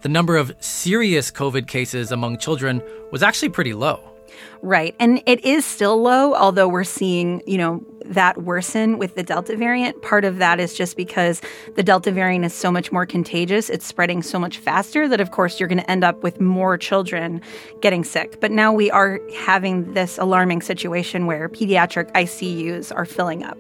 the 0.02 0.10
number 0.10 0.38
of 0.38 0.54
serious 0.60 1.32
COVID 1.32 1.68
cases 1.68 2.12
among 2.12 2.38
children 2.38 2.82
was 3.12 3.24
actually 3.24 3.50
pretty 3.50 3.74
low. 3.74 4.10
Right. 4.62 4.96
And 5.00 5.24
it 5.26 5.44
is 5.46 5.66
still 5.66 6.02
low, 6.02 6.36
although 6.36 6.68
we're 6.68 6.84
seeing, 6.84 7.42
you 7.48 7.58
know, 7.58 7.84
that 8.06 8.44
worsen 8.44 8.98
with 8.98 9.16
the 9.16 9.24
Delta 9.24 9.56
variant. 9.56 10.02
Part 10.02 10.26
of 10.26 10.38
that 10.38 10.60
is 10.60 10.76
just 10.76 10.98
because 10.98 11.42
the 11.76 11.84
Delta 11.84 12.12
variant 12.12 12.44
is 12.46 12.54
so 12.54 12.72
much 12.72 12.92
more 12.92 13.06
contagious. 13.06 13.70
It's 13.70 13.86
spreading 13.86 14.22
so 14.22 14.38
much 14.38 14.58
faster 14.58 15.08
that, 15.08 15.22
of 15.22 15.32
course, 15.32 15.60
you're 15.60 15.70
going 15.70 15.80
to 15.80 15.90
end 15.90 16.04
up 16.04 16.24
with 16.24 16.42
more 16.42 16.78
children 16.78 17.42
getting 17.82 18.04
sick. 18.04 18.42
But 18.42 18.52
now 18.52 18.74
we 18.74 18.92
are 18.92 19.22
having 19.36 19.94
this 19.94 20.18
alarming 20.18 20.62
situation 20.62 21.26
where 21.26 21.48
pediatric 21.48 22.12
ICUs 22.12 22.94
are 22.96 23.06
filling 23.06 23.44
up. 23.44 23.58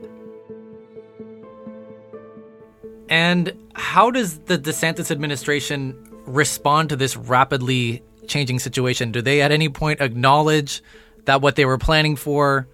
And 3.08 3.54
how 3.74 4.12
does 4.12 4.40
the 4.42 4.58
DeSantis 4.58 5.10
administration 5.10 5.98
respond 6.30 6.90
to 6.90 6.96
this 6.96 7.18
rapidly 7.18 8.04
changing 8.28 8.60
situation? 8.60 9.12
Do 9.12 9.22
they 9.22 9.42
at 9.42 9.52
any 9.52 9.70
point 9.70 10.02
acknowledge 10.02 10.82
that 11.26 11.42
what 11.42 11.56
they 11.56 11.66
were 11.66 11.78
planning 11.78 12.16
for 12.16 12.68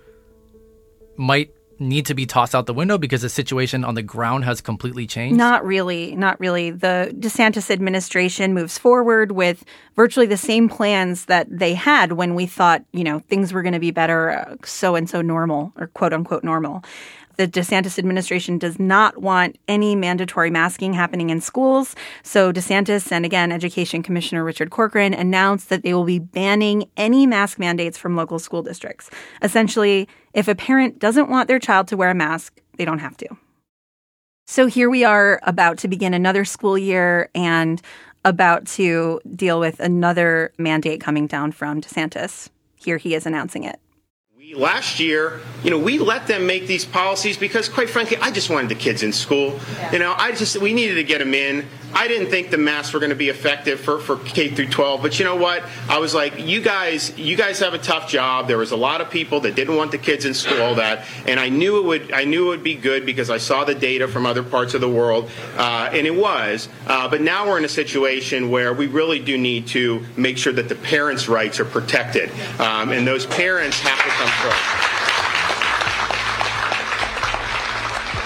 might 1.17 1.51
need 1.79 2.05
to 2.05 2.13
be 2.13 2.25
tossed 2.25 2.55
out 2.55 2.65
the 2.67 2.73
window 2.73 2.97
because 2.97 3.21
the 3.21 3.29
situation 3.29 3.83
on 3.83 3.95
the 3.95 4.01
ground 4.01 4.45
has 4.45 4.61
completely 4.61 5.05
changed? 5.05 5.37
Not 5.37 5.65
really. 5.65 6.15
Not 6.15 6.39
really. 6.39 6.71
The 6.71 7.13
DeSantis 7.17 7.69
administration 7.69 8.53
moves 8.53 8.77
forward 8.77 9.31
with 9.31 9.63
virtually 9.95 10.25
the 10.25 10.37
same 10.37 10.69
plans 10.69 11.25
that 11.25 11.47
they 11.49 11.73
had 11.73 12.13
when 12.13 12.35
we 12.35 12.45
thought, 12.45 12.83
you 12.93 13.03
know, 13.03 13.19
things 13.19 13.51
were 13.51 13.61
going 13.61 13.73
to 13.73 13.79
be 13.79 13.91
better, 13.91 14.31
uh, 14.31 14.55
so 14.63 14.95
and 14.95 15.09
so 15.09 15.21
normal 15.21 15.73
or 15.77 15.87
quote 15.87 16.13
unquote 16.13 16.43
normal 16.43 16.83
the 17.37 17.47
DeSantis 17.47 17.99
administration 17.99 18.57
does 18.57 18.79
not 18.79 19.21
want 19.21 19.57
any 19.67 19.95
mandatory 19.95 20.49
masking 20.49 20.93
happening 20.93 21.29
in 21.29 21.41
schools. 21.41 21.95
So 22.23 22.51
DeSantis 22.51 23.11
and 23.11 23.25
again, 23.25 23.51
Education 23.51 24.03
Commissioner 24.03 24.43
Richard 24.43 24.69
Corcoran 24.69 25.13
announced 25.13 25.69
that 25.69 25.83
they 25.83 25.93
will 25.93 26.05
be 26.05 26.19
banning 26.19 26.89
any 26.97 27.27
mask 27.27 27.59
mandates 27.59 27.97
from 27.97 28.15
local 28.15 28.39
school 28.39 28.63
districts. 28.63 29.09
Essentially, 29.41 30.07
if 30.33 30.47
a 30.47 30.55
parent 30.55 30.99
doesn't 30.99 31.29
want 31.29 31.47
their 31.47 31.59
child 31.59 31.87
to 31.89 31.97
wear 31.97 32.11
a 32.11 32.15
mask, 32.15 32.59
they 32.77 32.85
don't 32.85 32.99
have 32.99 33.17
to. 33.17 33.27
So 34.47 34.67
here 34.67 34.89
we 34.89 35.03
are 35.03 35.39
about 35.43 35.79
to 35.79 35.87
begin 35.87 36.13
another 36.13 36.45
school 36.45 36.77
year 36.77 37.29
and 37.33 37.81
about 38.23 38.65
to 38.65 39.19
deal 39.35 39.59
with 39.59 39.79
another 39.79 40.51
mandate 40.57 41.01
coming 41.01 41.27
down 41.27 41.51
from 41.51 41.81
DeSantis. 41.81 42.49
Here 42.75 42.97
he 42.97 43.15
is 43.15 43.25
announcing 43.25 43.63
it. 43.63 43.79
Last 44.53 44.99
year, 44.99 45.41
you 45.63 45.71
know, 45.71 45.79
we 45.79 45.97
let 45.97 46.27
them 46.27 46.45
make 46.45 46.67
these 46.67 46.85
policies 46.85 47.37
because, 47.37 47.67
quite 47.67 47.89
frankly, 47.89 48.17
I 48.17 48.29
just 48.29 48.49
wanted 48.49 48.69
the 48.69 48.75
kids 48.75 49.01
in 49.01 49.11
school. 49.11 49.59
Yeah. 49.77 49.93
You 49.93 49.99
know, 49.99 50.13
I 50.15 50.33
just 50.33 50.55
we 50.57 50.73
needed 50.73 50.95
to 50.95 51.03
get 51.03 51.17
them 51.17 51.33
in. 51.33 51.65
I 51.95 52.09
didn't 52.09 52.29
think 52.29 52.51
the 52.51 52.57
masks 52.57 52.93
were 52.93 52.99
going 52.99 53.11
to 53.11 53.15
be 53.15 53.29
effective 53.29 53.79
for, 53.79 53.99
for 53.99 54.17
K 54.17 54.49
through 54.49 54.67
12, 54.67 55.01
but 55.01 55.17
you 55.17 55.23
know 55.23 55.37
what? 55.37 55.63
I 55.87 55.97
was 55.99 56.13
like, 56.13 56.45
you 56.45 56.59
guys, 56.59 57.17
you 57.17 57.37
guys 57.37 57.59
have 57.59 57.73
a 57.73 57.77
tough 57.77 58.09
job. 58.09 58.49
There 58.49 58.57
was 58.57 58.71
a 58.71 58.75
lot 58.75 58.99
of 58.99 59.09
people 59.09 59.39
that 59.41 59.55
didn't 59.55 59.77
want 59.77 59.91
the 59.91 59.97
kids 59.97 60.25
in 60.25 60.33
school, 60.33 60.61
all 60.61 60.75
that, 60.75 61.05
and 61.25 61.39
I 61.39 61.47
knew 61.47 61.79
it 61.79 61.85
would. 61.85 62.11
I 62.11 62.25
knew 62.25 62.47
it 62.47 62.49
would 62.49 62.63
be 62.63 62.75
good 62.75 63.05
because 63.05 63.29
I 63.29 63.37
saw 63.37 63.63
the 63.63 63.75
data 63.75 64.09
from 64.09 64.25
other 64.25 64.43
parts 64.43 64.73
of 64.73 64.81
the 64.81 64.89
world, 64.89 65.29
uh, 65.55 65.89
and 65.93 66.05
it 66.05 66.13
was. 66.13 66.67
Uh, 66.85 67.07
but 67.07 67.21
now 67.21 67.47
we're 67.47 67.57
in 67.57 67.65
a 67.65 67.69
situation 67.69 68.51
where 68.51 68.73
we 68.73 68.87
really 68.87 69.19
do 69.19 69.37
need 69.37 69.67
to 69.67 70.05
make 70.17 70.37
sure 70.37 70.51
that 70.51 70.67
the 70.67 70.75
parents' 70.75 71.29
rights 71.29 71.61
are 71.61 71.65
protected, 71.65 72.29
um, 72.59 72.91
and 72.91 73.07
those 73.07 73.25
parents 73.25 73.79
have 73.79 73.97
to 73.97 74.09
come 74.09 74.29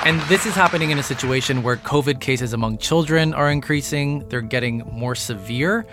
And 0.06 0.22
this 0.22 0.46
is 0.46 0.56
happening 0.56 0.92
in 0.92 0.98
a 0.98 1.04
situation 1.04 1.62
where 1.62 1.76
COVID 1.78 2.20
cases 2.20 2.54
among 2.54 2.78
children 2.78 3.34
are 3.34 3.52
increasing, 3.52 4.28
they're 4.30 4.42
getting 4.42 4.80
more 4.92 5.14
severe. 5.14 5.86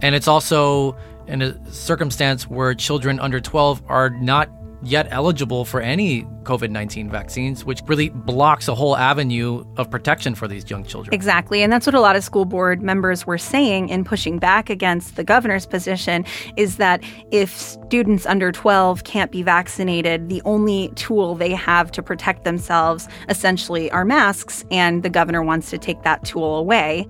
And 0.00 0.14
it's 0.14 0.28
also 0.28 0.96
in 1.26 1.42
a 1.42 1.72
circumstance 1.72 2.48
where 2.48 2.72
children 2.74 3.20
under 3.20 3.40
12 3.40 3.82
are 3.88 4.10
not 4.10 4.48
yet 4.82 5.08
eligible 5.10 5.64
for 5.64 5.80
any 5.80 6.22
COVID 6.42 6.70
19 6.70 7.10
vaccines, 7.10 7.64
which 7.64 7.80
really 7.86 8.08
blocks 8.10 8.68
a 8.68 8.74
whole 8.74 8.96
avenue 8.96 9.64
of 9.76 9.90
protection 9.90 10.34
for 10.34 10.46
these 10.46 10.68
young 10.70 10.84
children. 10.84 11.12
Exactly. 11.14 11.62
And 11.62 11.72
that's 11.72 11.86
what 11.86 11.94
a 11.94 12.00
lot 12.00 12.16
of 12.16 12.24
school 12.24 12.44
board 12.44 12.82
members 12.82 13.26
were 13.26 13.38
saying 13.38 13.88
in 13.88 14.04
pushing 14.04 14.38
back 14.38 14.70
against 14.70 15.16
the 15.16 15.24
governor's 15.24 15.66
position 15.66 16.24
is 16.56 16.76
that 16.76 17.02
if 17.30 17.56
students 17.56 18.26
under 18.26 18.52
12 18.52 19.04
can't 19.04 19.30
be 19.30 19.42
vaccinated, 19.42 20.28
the 20.28 20.42
only 20.44 20.90
tool 20.94 21.34
they 21.34 21.52
have 21.52 21.90
to 21.92 22.02
protect 22.02 22.44
themselves 22.44 23.08
essentially 23.28 23.90
are 23.90 24.04
masks, 24.04 24.64
and 24.70 25.02
the 25.02 25.10
governor 25.10 25.42
wants 25.42 25.70
to 25.70 25.78
take 25.78 26.02
that 26.02 26.24
tool 26.24 26.56
away. 26.56 27.06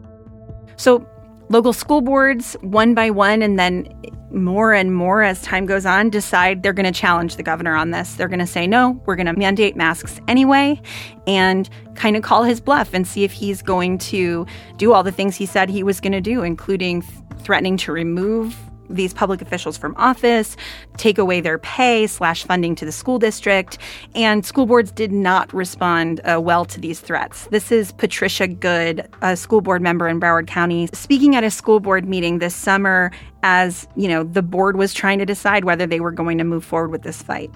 So 0.77 1.07
local 1.49 1.73
school 1.73 2.00
boards, 2.00 2.55
one 2.61 2.95
by 2.95 3.11
one, 3.11 3.43
and 3.43 3.59
then 3.59 3.93
more 4.31 4.75
and 4.75 4.95
more 4.95 5.23
as 5.23 5.40
time 5.43 5.64
goes 5.64 5.87
on, 5.87 6.11
decide 6.11 6.62
they're 6.62 6.73
going 6.73 6.93
to 6.93 6.99
challenge 6.99 7.37
the 7.37 7.43
governor 7.43 7.75
on 7.75 7.90
this. 7.90 8.14
They're 8.14 8.28
going 8.28 8.38
to 8.40 8.47
say, 8.47 8.67
no, 8.67 9.00
we're 9.07 9.17
going 9.17 9.26
to 9.26 9.33
mandate 9.33 9.76
masks 9.76 10.21
anyway, 10.28 10.81
and 11.26 11.69
kind 11.95 12.17
of 12.17 12.23
call 12.23 12.43
his 12.43 12.61
bluff 12.61 12.93
and 12.93 13.07
see 13.07 13.25
if 13.25 13.33
he's 13.33 13.62
going 13.62 13.99
to 13.99 14.47
do 14.76 14.93
all 14.93 15.02
the 15.02 15.12
things 15.12 15.37
he 15.37 15.47
said 15.47 15.71
he 15.71 15.83
was 15.83 16.00
going 16.00 16.12
to 16.12 16.21
do, 16.21 16.43
including 16.43 17.02
threatening 17.38 17.76
to 17.78 17.93
remove 17.93 18.57
these 18.88 19.12
public 19.12 19.42
officials 19.42 19.76
from 19.76 19.95
office, 19.97 20.57
take 20.97 21.18
away 21.18 21.40
their 21.40 21.59
pay 21.59 22.07
slash 22.07 22.45
funding 22.45 22.75
to 22.76 22.85
the 22.85 22.92
school 22.92 23.18
district, 23.18 23.78
and 24.14 24.45
school 24.45 24.66
boards 24.66 24.90
did 24.90 25.12
not 25.12 25.52
respond 25.52 26.21
uh, 26.25 26.40
well 26.40 26.64
to 26.64 26.80
these 26.80 27.00
threats. 27.00 27.47
This 27.49 27.71
is 27.73 27.92
Patricia 27.92 28.47
Good, 28.49 29.09
a 29.23 29.37
school 29.37 29.61
board 29.61 29.83
member 29.83 30.09
in 30.09 30.21
Broward 30.21 30.47
County, 30.47 30.88
speaking 30.92 31.37
at 31.37 31.45
a 31.45 31.50
school 31.50 31.80
board 31.80 32.09
meeting 32.09 32.38
this 32.38 32.54
summer 32.54 33.11
as, 33.42 33.87
you 33.97 34.09
know, 34.09 34.25
the 34.25 34.42
board 34.42 34.76
was 34.76 34.92
trying 34.92 35.18
to 35.18 35.26
decide 35.26 35.64
whether 35.64 35.87
they 35.87 36.00
were 36.00 36.12
going 36.12 36.38
to 36.38 36.45
move 36.45 36.64
forward 36.64 36.90
with 36.90 37.02
this 37.02 37.23
fight. 37.23 37.50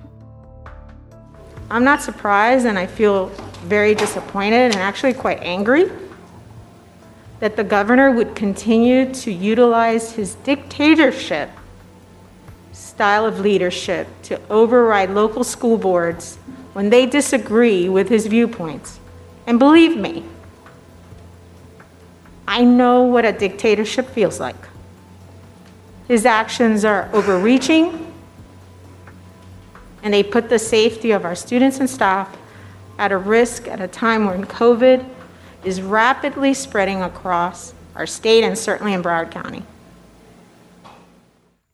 I'm 1.70 1.84
not 1.84 2.02
surprised 2.02 2.66
and 2.66 2.78
I 2.78 2.86
feel 2.86 3.26
very 3.64 3.94
disappointed 3.94 4.72
and 4.72 4.76
actually 4.76 5.14
quite 5.14 5.40
angry 5.40 5.90
that 7.42 7.56
the 7.56 7.64
governor 7.64 8.08
would 8.08 8.36
continue 8.36 9.12
to 9.12 9.32
utilize 9.32 10.12
his 10.12 10.36
dictatorship 10.44 11.50
style 12.70 13.26
of 13.26 13.40
leadership 13.40 14.06
to 14.22 14.40
override 14.48 15.10
local 15.10 15.42
school 15.42 15.76
boards 15.76 16.36
when 16.72 16.88
they 16.88 17.04
disagree 17.04 17.88
with 17.88 18.08
his 18.08 18.28
viewpoints. 18.28 19.00
And 19.44 19.58
believe 19.58 19.96
me, 19.96 20.24
I 22.46 22.62
know 22.62 23.02
what 23.02 23.24
a 23.24 23.32
dictatorship 23.32 24.06
feels 24.10 24.38
like. 24.38 24.68
His 26.06 26.24
actions 26.24 26.84
are 26.84 27.10
overreaching, 27.12 28.14
and 30.04 30.14
they 30.14 30.22
put 30.22 30.48
the 30.48 30.60
safety 30.60 31.10
of 31.10 31.24
our 31.24 31.34
students 31.34 31.80
and 31.80 31.90
staff 31.90 32.36
at 33.00 33.10
a 33.10 33.18
risk 33.18 33.66
at 33.66 33.80
a 33.80 33.88
time 33.88 34.26
when 34.26 34.44
COVID 34.44 35.04
is 35.64 35.80
rapidly 35.80 36.54
spreading 36.54 37.02
across 37.02 37.74
our 37.94 38.06
state 38.06 38.44
and 38.44 38.56
certainly 38.56 38.92
in 38.92 39.02
Broward 39.02 39.30
County. 39.30 39.62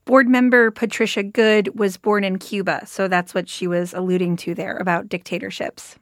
Board 0.05 0.29
member 0.29 0.71
Patricia 0.71 1.23
Good 1.23 1.79
was 1.79 1.97
born 1.97 2.25
in 2.25 2.39
Cuba, 2.39 2.87
so 2.87 3.09
that's 3.09 3.35
what 3.35 3.49
she 3.49 3.67
was 3.67 3.93
alluding 3.93 4.37
to 4.39 4.55
there 4.55 4.77
about 4.77 5.09
dictatorships. 5.09 5.97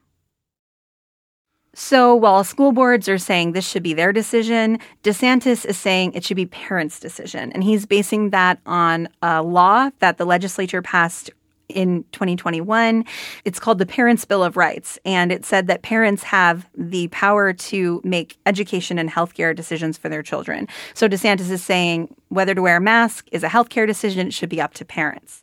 So 1.79 2.15
while 2.15 2.43
school 2.43 2.73
boards 2.73 3.07
are 3.07 3.19
saying 3.19 3.53
this 3.53 3.69
should 3.69 3.83
be 3.83 3.93
their 3.93 4.11
decision, 4.11 4.79
DeSantis 5.03 5.67
is 5.67 5.77
saying 5.77 6.15
it 6.15 6.25
should 6.25 6.37
be 6.37 6.47
parents' 6.47 6.99
decision. 6.99 7.53
And 7.53 7.63
he's 7.63 7.85
basing 7.85 8.31
that 8.31 8.61
on 8.65 9.09
a 9.21 9.43
law 9.43 9.91
that 9.99 10.17
the 10.17 10.25
legislature 10.25 10.81
passed 10.81 11.29
in 11.69 12.05
2021. 12.13 13.05
It's 13.45 13.59
called 13.59 13.79
the 13.79 13.87
Parents' 13.87 14.25
Bill 14.25 14.45
of 14.45 14.57
Rights, 14.57 14.99
and 15.05 15.33
it 15.33 15.45
said 15.45 15.67
that 15.67 15.83
parents 15.83 16.23
have 16.25 16.69
the 16.77 17.09
power 17.09 17.53
to 17.53 18.01
make 18.05 18.39
education 18.47 18.99
and 18.99 19.11
healthcare 19.11 19.55
decisions 19.55 19.99
for 19.99 20.09
their 20.09 20.23
children. 20.23 20.69
So 20.95 21.09
DeSantis 21.09 21.51
is 21.51 21.65
saying 21.65 22.15
whether 22.29 22.55
to 22.55 22.63
wear 22.63 22.77
a 22.77 22.81
mask 22.81 23.29
is 23.33 23.43
a 23.43 23.49
healthcare 23.49 23.87
decision, 23.87 24.29
it 24.29 24.35
should 24.35 24.49
be 24.49 24.61
up 24.61 24.75
to 24.75 24.85
parents. 24.85 25.43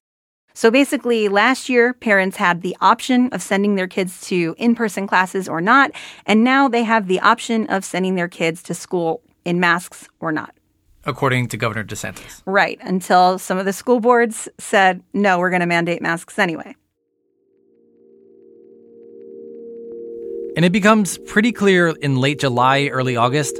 So 0.55 0.69
basically, 0.69 1.29
last 1.29 1.67
year, 1.67 1.93
parents 1.93 2.37
had 2.37 2.61
the 2.61 2.77
option 2.79 3.29
of 3.29 3.41
sending 3.41 3.75
their 3.75 3.87
kids 3.87 4.21
to 4.27 4.53
in 4.59 4.75
person 4.75 5.07
classes 5.07 5.49
or 5.49 5.61
not, 5.61 5.91
and 6.27 6.43
now 6.43 6.67
they 6.67 6.83
have 6.83 7.07
the 7.07 7.19
option 7.19 7.65
of 7.67 7.83
sending 7.83 8.15
their 8.15 8.27
kids 8.27 8.61
to 8.63 8.75
school 8.75 9.21
in 9.45 9.59
masks 9.59 10.07
or 10.19 10.31
not. 10.31 10.53
According 11.05 11.49
to 11.49 11.57
Governor 11.57 11.83
DeSantis. 11.83 12.41
Right, 12.45 12.79
until 12.81 13.37
some 13.37 13.57
of 13.57 13.65
the 13.65 13.73
school 13.73 13.99
boards 13.99 14.47
said, 14.57 15.03
no, 15.13 15.39
we're 15.39 15.49
going 15.49 15.59
to 15.59 15.65
mandate 15.65 16.01
masks 16.01 16.39
anyway. 16.39 16.75
And 20.55 20.63
it 20.63 20.71
becomes 20.71 21.17
pretty 21.17 21.51
clear 21.51 21.89
in 21.89 22.17
late 22.17 22.39
July, 22.39 22.87
early 22.87 23.17
August, 23.17 23.59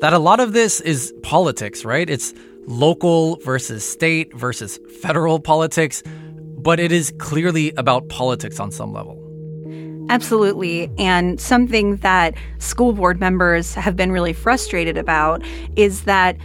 that 0.00 0.12
a 0.12 0.18
lot 0.18 0.40
of 0.40 0.54
this 0.54 0.80
is 0.80 1.12
politics, 1.22 1.84
right? 1.84 2.08
It's 2.08 2.32
local 2.66 3.36
versus 3.44 3.88
state 3.88 4.34
versus 4.34 4.78
federal 5.02 5.38
politics, 5.38 6.02
but 6.56 6.80
it 6.80 6.90
is 6.90 7.12
clearly 7.18 7.72
about 7.76 8.08
politics 8.08 8.58
on 8.58 8.70
some 8.70 8.92
level. 8.92 9.18
Absolutely. 10.08 10.90
And 10.98 11.40
something 11.40 11.96
that 11.98 12.34
school 12.58 12.92
board 12.92 13.20
members 13.20 13.74
have 13.74 13.94
been 13.94 14.10
really 14.10 14.32
frustrated 14.32 14.96
about 14.96 15.44
is 15.76 16.04
that 16.04 16.36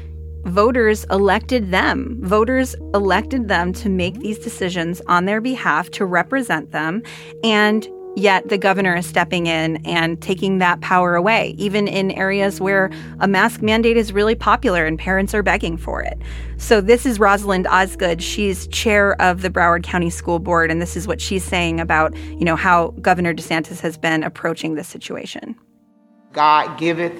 voters 0.47 1.05
elected 1.05 1.71
them. 1.71 2.17
Voters 2.21 2.75
elected 2.93 3.47
them 3.47 3.73
to 3.73 3.89
make 3.89 4.19
these 4.19 4.39
decisions 4.39 5.01
on 5.07 5.25
their 5.25 5.41
behalf, 5.41 5.89
to 5.91 6.05
represent 6.05 6.71
them. 6.71 7.03
And 7.43 7.87
Yet 8.17 8.49
the 8.49 8.57
governor 8.57 8.95
is 8.95 9.05
stepping 9.05 9.45
in 9.45 9.77
and 9.85 10.19
taking 10.19 10.57
that 10.57 10.81
power 10.81 11.15
away, 11.15 11.53
even 11.59 11.87
in 11.87 12.09
areas 12.09 12.59
where 12.59 12.89
a 13.19 13.27
mask 13.27 13.61
mandate 13.61 13.95
is 13.95 14.11
really 14.11 14.33
popular 14.33 14.87
and 14.87 14.97
parents 14.97 15.35
are 15.35 15.43
begging 15.43 15.77
for 15.77 16.01
it. 16.01 16.17
So 16.57 16.81
this 16.81 17.05
is 17.05 17.19
Rosalind 17.19 17.67
Osgood. 17.67 18.23
She's 18.23 18.65
chair 18.69 19.21
of 19.21 19.43
the 19.43 19.51
Broward 19.51 19.83
County 19.83 20.09
School 20.09 20.39
Board, 20.39 20.71
and 20.71 20.81
this 20.81 20.97
is 20.97 21.05
what 21.05 21.21
she's 21.21 21.43
saying 21.43 21.79
about, 21.79 22.17
you 22.17 22.43
know, 22.43 22.55
how 22.55 22.87
Governor 23.01 23.35
DeSantis 23.35 23.81
has 23.81 23.99
been 23.99 24.23
approaching 24.23 24.73
this 24.73 24.87
situation. 24.87 25.55
God 26.33 26.75
giveth, 26.79 27.13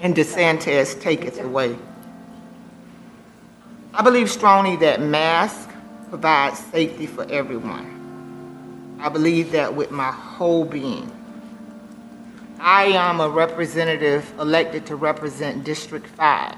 and 0.00 0.14
DeSantis 0.14 0.98
taketh 0.98 1.38
away. 1.38 1.76
I 3.96 4.02
believe 4.02 4.28
strongly 4.28 4.74
that 4.78 5.00
masks 5.00 5.72
provide 6.08 6.56
safety 6.56 7.06
for 7.06 7.24
everyone. 7.30 8.98
I 9.00 9.08
believe 9.08 9.52
that 9.52 9.76
with 9.76 9.92
my 9.92 10.10
whole 10.10 10.64
being. 10.64 11.08
I 12.58 12.86
am 12.86 13.20
a 13.20 13.28
representative 13.28 14.32
elected 14.40 14.84
to 14.86 14.96
represent 14.96 15.62
District 15.62 16.08
5, 16.08 16.56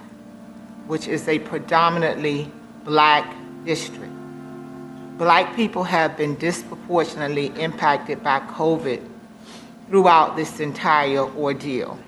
which 0.86 1.08
is 1.08 1.28
a 1.28 1.38
predominantly 1.40 2.50
black 2.84 3.30
district. 3.66 4.14
Black 5.18 5.54
people 5.54 5.84
have 5.84 6.16
been 6.16 6.36
disproportionately 6.36 7.48
impacted 7.60 8.22
by 8.22 8.40
COVID 8.40 9.06
throughout 9.90 10.36
this 10.36 10.58
entire 10.58 11.20
ordeal. 11.36 11.98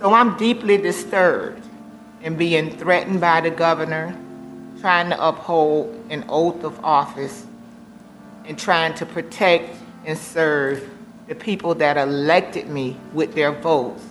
So 0.00 0.12
I'm 0.12 0.36
deeply 0.36 0.76
disturbed 0.76 1.65
in 2.22 2.36
being 2.36 2.70
threatened 2.76 3.20
by 3.20 3.40
the 3.40 3.50
governor, 3.50 4.16
trying 4.80 5.10
to 5.10 5.28
uphold 5.28 5.94
an 6.10 6.24
oath 6.28 6.64
of 6.64 6.82
office 6.84 7.46
and 8.44 8.58
trying 8.58 8.94
to 8.94 9.06
protect 9.06 9.76
and 10.04 10.18
serve 10.18 10.88
the 11.28 11.34
people 11.34 11.74
that 11.74 11.96
elected 11.96 12.68
me 12.68 12.96
with 13.12 13.34
their 13.34 13.52
votes, 13.52 14.02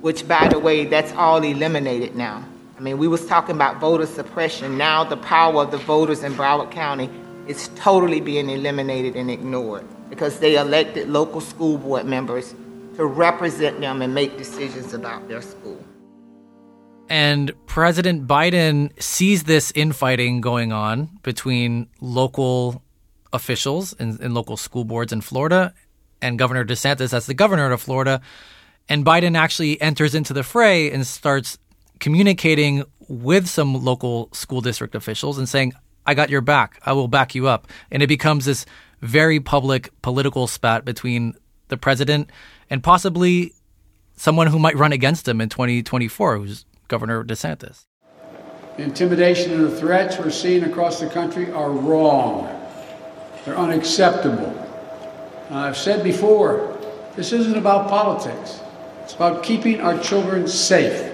which, 0.00 0.26
by 0.28 0.48
the 0.48 0.58
way, 0.58 0.84
that's 0.84 1.12
all 1.12 1.42
eliminated 1.42 2.14
now. 2.14 2.44
I 2.76 2.80
mean, 2.80 2.98
we 2.98 3.08
was 3.08 3.26
talking 3.26 3.56
about 3.56 3.80
voter 3.80 4.06
suppression. 4.06 4.78
Now 4.78 5.02
the 5.02 5.16
power 5.16 5.62
of 5.62 5.72
the 5.72 5.78
voters 5.78 6.22
in 6.22 6.34
Broward 6.34 6.70
County 6.70 7.10
is 7.48 7.68
totally 7.74 8.20
being 8.20 8.48
eliminated 8.48 9.16
and 9.16 9.30
ignored 9.30 9.84
because 10.08 10.38
they 10.38 10.56
elected 10.56 11.08
local 11.08 11.40
school 11.40 11.76
board 11.78 12.06
members 12.06 12.54
to 12.96 13.04
represent 13.04 13.80
them 13.80 14.02
and 14.02 14.14
make 14.14 14.38
decisions 14.38 14.94
about 14.94 15.26
their 15.28 15.42
school. 15.42 15.77
And 17.08 17.52
President 17.66 18.26
Biden 18.26 19.00
sees 19.02 19.44
this 19.44 19.72
infighting 19.74 20.40
going 20.40 20.72
on 20.72 21.18
between 21.22 21.88
local 22.00 22.82
officials 23.32 23.92
in, 23.94 24.20
in 24.22 24.34
local 24.34 24.56
school 24.56 24.84
boards 24.84 25.12
in 25.12 25.20
Florida 25.20 25.74
and 26.20 26.38
Governor 26.38 26.64
DeSantis 26.64 27.12
as 27.12 27.26
the 27.26 27.34
governor 27.34 27.70
of 27.70 27.80
Florida. 27.80 28.20
And 28.88 29.04
Biden 29.04 29.36
actually 29.36 29.80
enters 29.80 30.14
into 30.14 30.32
the 30.32 30.42
fray 30.42 30.90
and 30.90 31.06
starts 31.06 31.58
communicating 32.00 32.84
with 33.08 33.48
some 33.48 33.84
local 33.84 34.28
school 34.32 34.60
district 34.60 34.94
officials 34.94 35.38
and 35.38 35.48
saying, 35.48 35.72
I 36.06 36.14
got 36.14 36.30
your 36.30 36.40
back. 36.40 36.80
I 36.84 36.92
will 36.92 37.08
back 37.08 37.34
you 37.34 37.48
up. 37.48 37.68
And 37.90 38.02
it 38.02 38.06
becomes 38.06 38.44
this 38.44 38.66
very 39.00 39.40
public 39.40 39.90
political 40.02 40.46
spat 40.46 40.84
between 40.84 41.34
the 41.68 41.76
president 41.76 42.30
and 42.70 42.82
possibly 42.82 43.54
someone 44.16 44.46
who 44.48 44.58
might 44.58 44.76
run 44.76 44.92
against 44.92 45.28
him 45.28 45.40
in 45.40 45.48
2024, 45.48 46.38
who's 46.38 46.64
Governor 46.88 47.22
DeSantis. 47.22 47.84
The 48.76 48.82
intimidation 48.82 49.52
and 49.52 49.64
the 49.64 49.76
threats 49.76 50.18
we're 50.18 50.30
seeing 50.30 50.64
across 50.64 51.00
the 51.00 51.08
country 51.08 51.50
are 51.52 51.70
wrong. 51.70 52.54
They're 53.44 53.56
unacceptable. 53.56 54.54
I've 55.50 55.76
said 55.76 56.04
before, 56.04 56.78
this 57.16 57.32
isn't 57.32 57.56
about 57.56 57.88
politics. 57.88 58.60
It's 59.02 59.14
about 59.14 59.42
keeping 59.42 59.80
our 59.80 59.98
children 59.98 60.46
safe. 60.46 61.12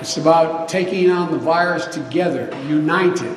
It's 0.00 0.16
about 0.16 0.68
taking 0.68 1.10
on 1.10 1.32
the 1.32 1.38
virus 1.38 1.86
together, 1.86 2.50
united. 2.66 3.36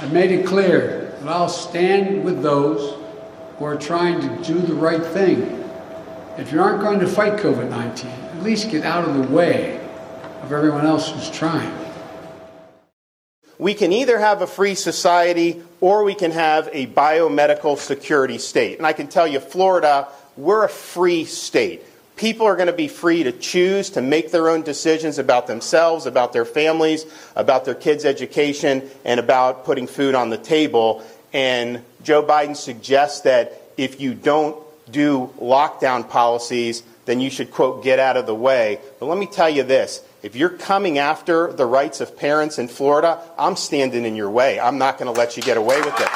I've 0.00 0.12
made 0.12 0.30
it 0.30 0.46
clear 0.46 1.14
that 1.20 1.28
I'll 1.28 1.48
stand 1.48 2.24
with 2.24 2.42
those 2.42 2.98
who 3.58 3.64
are 3.64 3.76
trying 3.76 4.20
to 4.20 4.44
do 4.44 4.58
the 4.58 4.74
right 4.74 5.04
thing. 5.04 5.62
If 6.38 6.50
you 6.52 6.60
aren't 6.60 6.80
going 6.80 6.98
to 7.00 7.06
fight 7.06 7.38
COVID 7.38 7.68
19, 7.68 8.10
at 8.40 8.46
least 8.46 8.70
get 8.70 8.84
out 8.84 9.06
of 9.06 9.14
the 9.14 9.34
way 9.34 9.76
of 10.42 10.50
everyone 10.50 10.86
else 10.86 11.10
who's 11.10 11.30
trying 11.30 11.70
we 13.58 13.74
can 13.74 13.92
either 13.92 14.18
have 14.18 14.40
a 14.40 14.46
free 14.46 14.74
society 14.74 15.62
or 15.82 16.02
we 16.02 16.14
can 16.14 16.30
have 16.30 16.70
a 16.72 16.86
biomedical 16.86 17.76
security 17.76 18.38
state. 18.38 18.78
And 18.78 18.86
I 18.86 18.94
can 18.94 19.06
tell 19.06 19.28
you, 19.28 19.38
Florida, 19.38 20.08
we're 20.38 20.64
a 20.64 20.68
free 20.68 21.26
state. 21.26 21.82
People 22.16 22.46
are 22.46 22.56
going 22.56 22.68
to 22.68 22.72
be 22.72 22.88
free 22.88 23.22
to 23.22 23.32
choose 23.32 23.90
to 23.90 24.00
make 24.00 24.30
their 24.30 24.48
own 24.48 24.62
decisions 24.62 25.18
about 25.18 25.46
themselves, 25.46 26.06
about 26.06 26.32
their 26.32 26.46
families, 26.46 27.04
about 27.36 27.66
their 27.66 27.74
kids' 27.74 28.06
education, 28.06 28.88
and 29.04 29.20
about 29.20 29.66
putting 29.66 29.86
food 29.86 30.14
on 30.14 30.30
the 30.30 30.38
table. 30.38 31.04
And 31.34 31.84
Joe 32.02 32.22
Biden 32.22 32.56
suggests 32.56 33.20
that 33.22 33.60
if 33.76 34.00
you 34.00 34.14
don't 34.14 34.56
do 34.90 35.30
lockdown 35.38 36.08
policies, 36.08 36.82
then 37.04 37.20
you 37.20 37.30
should, 37.30 37.50
quote, 37.50 37.82
get 37.82 37.98
out 37.98 38.16
of 38.16 38.26
the 38.26 38.34
way. 38.34 38.80
But 38.98 39.06
let 39.06 39.18
me 39.18 39.26
tell 39.26 39.50
you 39.50 39.62
this 39.62 40.02
if 40.22 40.36
you're 40.36 40.50
coming 40.50 40.98
after 40.98 41.52
the 41.52 41.66
rights 41.66 42.00
of 42.00 42.16
parents 42.16 42.58
in 42.58 42.68
Florida, 42.68 43.20
I'm 43.38 43.56
standing 43.56 44.04
in 44.04 44.16
your 44.16 44.30
way. 44.30 44.60
I'm 44.60 44.78
not 44.78 44.98
going 44.98 45.12
to 45.12 45.18
let 45.18 45.36
you 45.36 45.42
get 45.42 45.56
away 45.56 45.80
with 45.80 45.98
it. 45.98 46.08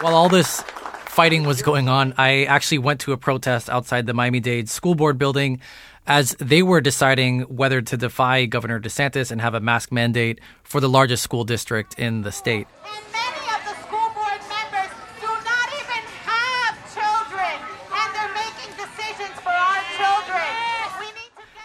While 0.00 0.14
all 0.14 0.28
this 0.28 0.60
fighting 1.06 1.44
was 1.44 1.62
going 1.62 1.88
on, 1.88 2.14
I 2.18 2.44
actually 2.44 2.78
went 2.78 3.00
to 3.00 3.12
a 3.12 3.16
protest 3.16 3.70
outside 3.70 4.06
the 4.06 4.14
Miami 4.14 4.40
Dade 4.40 4.68
School 4.68 4.94
Board 4.94 5.16
building 5.16 5.60
as 6.06 6.36
they 6.38 6.62
were 6.62 6.80
deciding 6.80 7.40
whether 7.42 7.80
to 7.80 7.96
defy 7.96 8.44
Governor 8.44 8.78
DeSantis 8.78 9.30
and 9.30 9.40
have 9.40 9.54
a 9.54 9.60
mask 9.60 9.90
mandate 9.90 10.40
for 10.62 10.80
the 10.80 10.88
largest 10.88 11.22
school 11.22 11.44
district 11.44 11.98
in 11.98 12.22
the 12.22 12.32
state. 12.32 12.66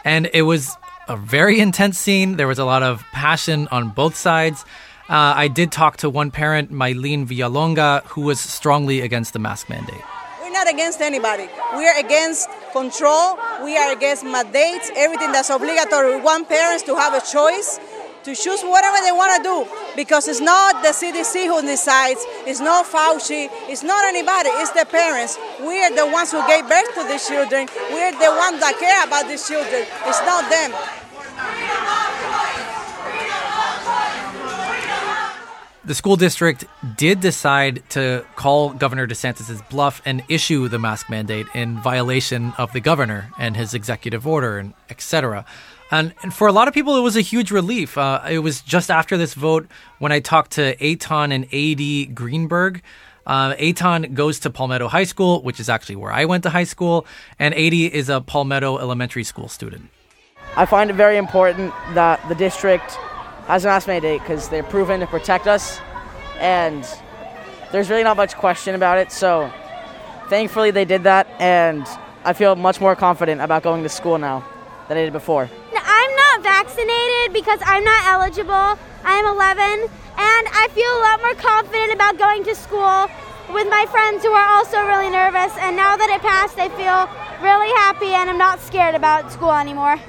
And 0.06 0.30
it 0.34 0.44
was 0.44 0.76
a 1.08 1.18
very 1.18 1.60
intense 1.60 1.98
scene. 1.98 2.38
There 2.38 2.48
was 2.48 2.60
a 2.60 2.66
lot 2.66 2.84
of 2.84 3.04
passion 3.12 3.68
on 3.72 3.90
both 3.90 4.16
sides. 4.16 4.64
Uh, 5.10 5.34
I 5.36 5.48
did 5.48 5.72
talk 5.72 5.98
to 5.98 6.10
one 6.10 6.30
parent, 6.30 6.72
Mylene 6.72 7.26
Villalonga, 7.26 8.04
who 8.06 8.22
was 8.22 8.40
strongly 8.40 9.02
against 9.02 9.34
the 9.34 9.40
mask 9.40 9.70
mandate. 9.70 10.02
We're 10.40 10.52
not 10.52 10.70
against 10.72 11.02
anybody. 11.02 11.50
We 11.76 11.88
are 11.88 11.98
against 11.98 12.48
control. 12.72 13.38
We 13.64 13.76
are 13.76 13.92
against 13.92 14.24
mandates, 14.24 14.92
everything 14.96 15.32
that's 15.32 15.50
obligatory. 15.50 16.16
We 16.16 16.22
want 16.22 16.48
parents 16.48 16.84
to 16.84 16.96
have 16.96 17.16
a 17.16 17.26
choice 17.26 17.80
to 18.24 18.36
choose 18.36 18.62
whatever 18.62 18.98
they 19.04 19.12
want 19.12 19.36
to 19.38 19.44
do 19.44 19.68
because 19.96 20.28
it's 20.28 20.42
not 20.42 20.84
the 20.84 20.90
CDC 20.90 21.48
who 21.48 21.62
decides, 21.62 22.20
it's 22.46 22.60
not 22.60 22.86
Fauci, 22.86 23.50
it's 23.68 23.84
not 23.84 24.06
anybody, 24.06 24.50
it's 24.62 24.72
the 24.72 24.86
parents. 24.86 25.38
We 25.60 25.82
are 25.84 25.96
the 25.96 26.08
ones 26.08 26.32
who 26.32 26.46
gave 26.48 26.68
birth 26.68 26.94
to 26.96 27.08
these 27.08 27.28
children, 27.28 27.68
we're 27.92 28.12
the 28.12 28.32
ones 28.36 28.60
that 28.60 28.76
care 28.80 29.06
about 29.06 29.28
these 29.28 29.48
children, 29.48 29.86
it's 30.06 30.22
not 30.26 30.50
them. 30.50 30.72
The 35.90 35.96
school 35.96 36.18
district 36.18 36.66
did 36.98 37.20
decide 37.20 37.82
to 37.92 38.24
call 38.36 38.70
Governor 38.74 39.08
DeSantis' 39.08 39.68
bluff 39.70 40.04
and 40.06 40.22
issue 40.30 40.68
the 40.68 40.78
mask 40.78 41.10
mandate 41.10 41.48
in 41.56 41.82
violation 41.82 42.54
of 42.60 42.72
the 42.74 42.80
governor 42.80 43.32
and 43.40 43.58
his 43.58 43.74
executive 43.74 44.28
order 44.28 44.60
and 44.60 44.76
etc. 44.92 45.46
And, 45.92 46.14
and, 46.22 46.34
for 46.34 46.48
a 46.48 46.52
lot 46.52 46.68
of 46.68 46.74
people, 46.74 46.96
it 46.98 47.02
was 47.02 47.16
a 47.16 47.22
huge 47.22 47.50
relief. 47.50 47.98
Uh, 47.98 48.22
it 48.30 48.40
was 48.40 48.62
just 48.62 48.92
after 48.92 49.18
this 49.18 49.34
vote 49.34 49.68
when 49.98 50.12
I 50.12 50.20
talked 50.20 50.52
to 50.52 50.76
Aton 50.86 51.32
and 51.32 51.46
AD 51.52 52.14
Greenberg. 52.14 52.84
Uh, 53.26 53.56
Aton 53.60 54.14
goes 54.14 54.40
to 54.42 54.50
Palmetto 54.50 54.88
High 54.88 55.04
School, 55.04 55.42
which 55.42 55.60
is 55.60 55.70
actually 55.70 55.96
where 55.96 56.12
I 56.12 56.26
went 56.26 56.44
to 56.44 56.50
high 56.50 56.64
school, 56.64 57.06
and 57.38 57.54
AD 57.54 57.74
is 57.74 58.10
a 58.10 58.22
Palmetto 58.22 58.78
Elementary 58.78 59.24
School 59.24 59.48
student. 59.48 59.90
I 60.56 60.66
find 60.66 60.90
it 60.90 60.94
very 60.94 61.18
important 61.18 61.74
that 61.94 62.28
the 62.28 62.36
district 62.36 62.92
has 63.46 63.66
an 63.66 63.70
mask 63.70 63.88
mandate 63.88 64.22
because 64.22 64.50
they're 64.50 64.64
proven 64.64 65.00
to 65.00 65.08
protect 65.08 65.48
us, 65.48 65.80
and 66.40 66.88
there's 67.72 67.90
really 67.90 68.04
not 68.04 68.18
much 68.18 68.36
question 68.36 68.74
about 68.74 68.98
it. 68.98 69.12
So, 69.12 69.52
thankfully, 70.28 70.72
they 70.72 70.86
did 70.86 71.04
that, 71.04 71.28
and 71.40 71.86
I 72.24 72.34
feel 72.34 72.56
much 72.56 72.82
more 72.82 72.96
confident 72.96 73.42
about 73.42 73.64
going 73.64 73.84
to 73.84 73.90
school 73.90 74.18
now 74.18 74.44
than 74.88 74.98
I 74.98 75.02
did 75.04 75.14
before. 75.14 75.50
I'm 76.40 76.44
vaccinated 76.44 77.34
because 77.34 77.60
I'm 77.66 77.84
not 77.84 78.06
eligible. 78.06 78.80
I'm 79.04 79.26
11 79.26 79.62
and 79.62 79.90
I 80.16 80.70
feel 80.72 80.88
a 80.88 81.02
lot 81.04 81.20
more 81.20 81.34
confident 81.34 81.92
about 81.92 82.18
going 82.18 82.46
to 82.46 82.56
school 82.56 83.10
with 83.54 83.68
my 83.70 83.86
friends 83.92 84.24
who 84.24 84.32
are 84.32 84.48
also 84.48 84.78
really 84.86 85.10
nervous. 85.10 85.52
And 85.58 85.76
now 85.76 85.98
that 85.98 86.10
it 86.10 86.22
passed, 86.22 86.58
I 86.58 86.70
feel 86.70 87.12
really 87.44 87.68
happy 87.80 88.14
and 88.14 88.30
I'm 88.30 88.38
not 88.38 88.62
scared 88.62 88.96
about 88.96 89.34
school 89.34 89.52
anymore. 89.52 90.00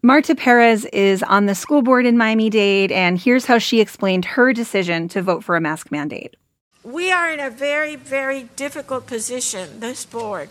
Marta 0.00 0.36
Perez 0.36 0.84
is 0.92 1.24
on 1.24 1.46
the 1.46 1.54
school 1.56 1.82
board 1.82 2.06
in 2.06 2.16
Miami 2.16 2.50
Dade, 2.50 2.92
and 2.92 3.18
here's 3.18 3.46
how 3.46 3.58
she 3.58 3.80
explained 3.80 4.24
her 4.26 4.52
decision 4.52 5.08
to 5.08 5.22
vote 5.22 5.42
for 5.42 5.56
a 5.56 5.60
mask 5.60 5.90
mandate. 5.90 6.36
We 6.84 7.10
are 7.10 7.32
in 7.32 7.40
a 7.40 7.50
very, 7.50 7.96
very 7.96 8.44
difficult 8.54 9.08
position, 9.08 9.80
this 9.80 10.04
board, 10.04 10.50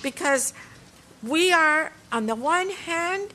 because 0.00 0.52
we 1.22 1.52
are, 1.52 1.92
on 2.12 2.26
the 2.26 2.34
one 2.34 2.70
hand, 2.70 3.34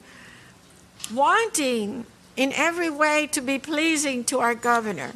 wanting 1.13 2.05
in 2.35 2.51
every 2.53 2.89
way 2.89 3.27
to 3.27 3.41
be 3.41 3.59
pleasing 3.59 4.23
to 4.25 4.39
our 4.39 4.55
governor. 4.55 5.13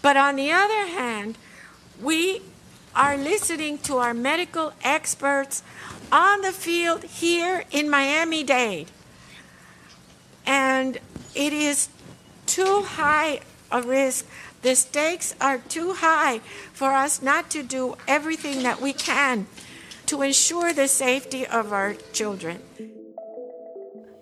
But 0.00 0.16
on 0.16 0.36
the 0.36 0.50
other 0.50 0.86
hand, 0.86 1.38
we 2.00 2.42
are 2.94 3.16
listening 3.16 3.78
to 3.78 3.98
our 3.98 4.12
medical 4.12 4.72
experts 4.82 5.62
on 6.10 6.42
the 6.42 6.52
field 6.52 7.04
here 7.04 7.64
in 7.70 7.88
Miami 7.88 8.42
Dade. 8.42 8.90
And 10.44 10.98
it 11.34 11.52
is 11.52 11.88
too 12.46 12.82
high 12.82 13.40
a 13.70 13.80
risk. 13.80 14.26
The 14.62 14.74
stakes 14.74 15.34
are 15.40 15.58
too 15.58 15.94
high 15.94 16.38
for 16.72 16.92
us 16.92 17.22
not 17.22 17.50
to 17.50 17.62
do 17.62 17.96
everything 18.06 18.62
that 18.64 18.80
we 18.80 18.92
can 18.92 19.46
to 20.12 20.20
ensure 20.20 20.74
the 20.74 20.86
safety 20.86 21.46
of 21.46 21.72
our 21.72 21.94
children. 22.12 22.60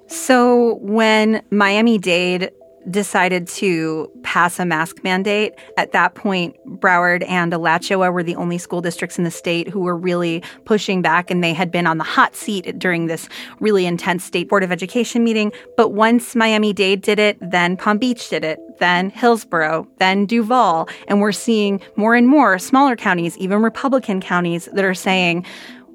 So, 0.07 0.77
when 0.77 1.43
Miami 1.51 1.99
Dade 1.99 2.53
decided 2.89 3.47
to 3.47 4.11
pass 4.23 4.59
a 4.59 4.65
mask 4.65 5.03
mandate. 5.05 5.55
At 5.77 5.93
that 5.93 6.15
point, 6.15 6.57
Broward 6.81 7.29
and 7.29 7.53
Alachua 7.53 8.11
were 8.11 8.23
the 8.23 8.37
only 8.37 8.59
school 8.59 8.81
districts 8.81 9.19
in 9.19 9.25
the 9.25 9.31
state 9.31 9.69
who 9.69 9.81
were 9.81 9.97
really 9.97 10.43
pushing 10.65 11.03
back, 11.03 11.31
and 11.31 11.45
they 11.45 11.53
had 11.53 11.71
been 11.71 11.87
on 11.87 11.99
the 11.99 12.05
hot 12.05 12.35
seat 12.35 12.79
during 12.79 13.07
this 13.07 13.29
really 13.61 13.87
intense 13.87 14.25
state 14.25 14.49
board 14.49 14.63
of 14.63 14.73
education 14.73 15.23
meeting. 15.25 15.53
But 15.77 15.91
once 15.91 16.35
Miami 16.35 16.73
Dade 16.73 17.03
did 17.03 17.19
it, 17.19 17.37
then 17.41 17.77
Palm 17.77 17.99
Beach 17.99 18.31
did 18.31 18.45
it, 18.45 18.59
then 18.79 19.11
Hillsborough, 19.11 19.87
then 19.99 20.25
Duval, 20.25 20.89
and 21.09 21.21
we're 21.21 21.33
seeing 21.33 21.81
more 21.97 22.15
and 22.15 22.27
more 22.27 22.59
smaller 22.59 22.97
counties, 22.97 23.37
even 23.37 23.63
Republican 23.63 24.21
counties, 24.21 24.69
that 24.73 24.85
are 24.85 24.95
saying, 24.95 25.45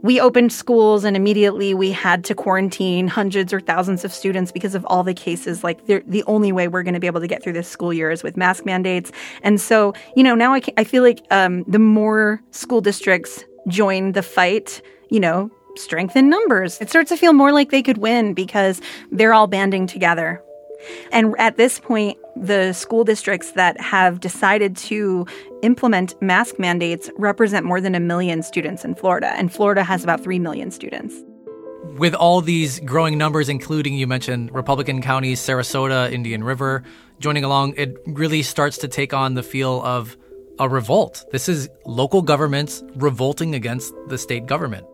we 0.05 0.19
opened 0.19 0.53
schools 0.53 1.03
and 1.03 1.17
immediately 1.17 1.73
we 1.73 1.91
had 1.91 2.23
to 2.23 2.35
quarantine 2.35 3.07
hundreds 3.07 3.51
or 3.51 3.59
thousands 3.59 4.05
of 4.05 4.13
students 4.13 4.51
because 4.51 4.75
of 4.75 4.85
all 4.85 5.01
the 5.01 5.15
cases. 5.15 5.63
Like 5.63 5.83
the 5.87 6.23
only 6.27 6.51
way 6.51 6.67
we're 6.67 6.83
going 6.83 6.93
to 6.93 6.99
be 6.99 7.07
able 7.07 7.21
to 7.21 7.27
get 7.27 7.41
through 7.41 7.53
this 7.53 7.67
school 7.67 7.91
year 7.91 8.11
is 8.11 8.21
with 8.21 8.37
mask 8.37 8.67
mandates. 8.67 9.11
And 9.41 9.59
so, 9.59 9.95
you 10.15 10.21
know, 10.21 10.35
now 10.35 10.53
I, 10.53 10.61
I 10.77 10.83
feel 10.83 11.01
like 11.01 11.25
um, 11.31 11.63
the 11.63 11.79
more 11.79 12.39
school 12.51 12.81
districts 12.81 13.45
join 13.67 14.11
the 14.11 14.21
fight, 14.21 14.79
you 15.09 15.19
know, 15.19 15.49
strengthen 15.75 16.29
numbers. 16.29 16.79
It 16.79 16.91
starts 16.91 17.09
to 17.09 17.17
feel 17.17 17.33
more 17.33 17.51
like 17.51 17.71
they 17.71 17.81
could 17.81 17.97
win 17.97 18.35
because 18.35 18.81
they're 19.11 19.33
all 19.33 19.47
banding 19.47 19.87
together. 19.87 20.39
And 21.11 21.33
at 21.39 21.57
this 21.57 21.79
point, 21.79 22.19
the 22.35 22.73
school 22.73 23.03
districts 23.03 23.51
that 23.51 23.79
have 23.79 24.19
decided 24.19 24.75
to 24.77 25.25
implement 25.61 26.21
mask 26.21 26.59
mandates 26.59 27.09
represent 27.17 27.65
more 27.65 27.79
than 27.79 27.95
a 27.95 27.99
million 27.99 28.43
students 28.43 28.83
in 28.83 28.95
Florida, 28.95 29.33
and 29.35 29.53
Florida 29.53 29.83
has 29.83 30.03
about 30.03 30.21
3 30.21 30.39
million 30.39 30.71
students. 30.71 31.15
With 31.97 32.13
all 32.13 32.41
these 32.41 32.79
growing 32.81 33.17
numbers, 33.17 33.47
including 33.47 33.93
you 33.93 34.07
mentioned 34.07 34.53
Republican 34.53 35.01
counties, 35.01 35.39
Sarasota, 35.39 36.11
Indian 36.11 36.43
River, 36.43 36.83
joining 37.19 37.43
along, 37.43 37.75
it 37.77 37.95
really 38.05 38.41
starts 38.41 38.77
to 38.79 38.87
take 38.87 39.13
on 39.13 39.35
the 39.35 39.43
feel 39.43 39.81
of 39.83 40.17
a 40.59 40.67
revolt. 40.67 41.23
This 41.31 41.47
is 41.47 41.69
local 41.85 42.21
governments 42.21 42.83
revolting 42.95 43.55
against 43.55 43.93
the 44.07 44.17
state 44.17 44.45
government. 44.45 44.85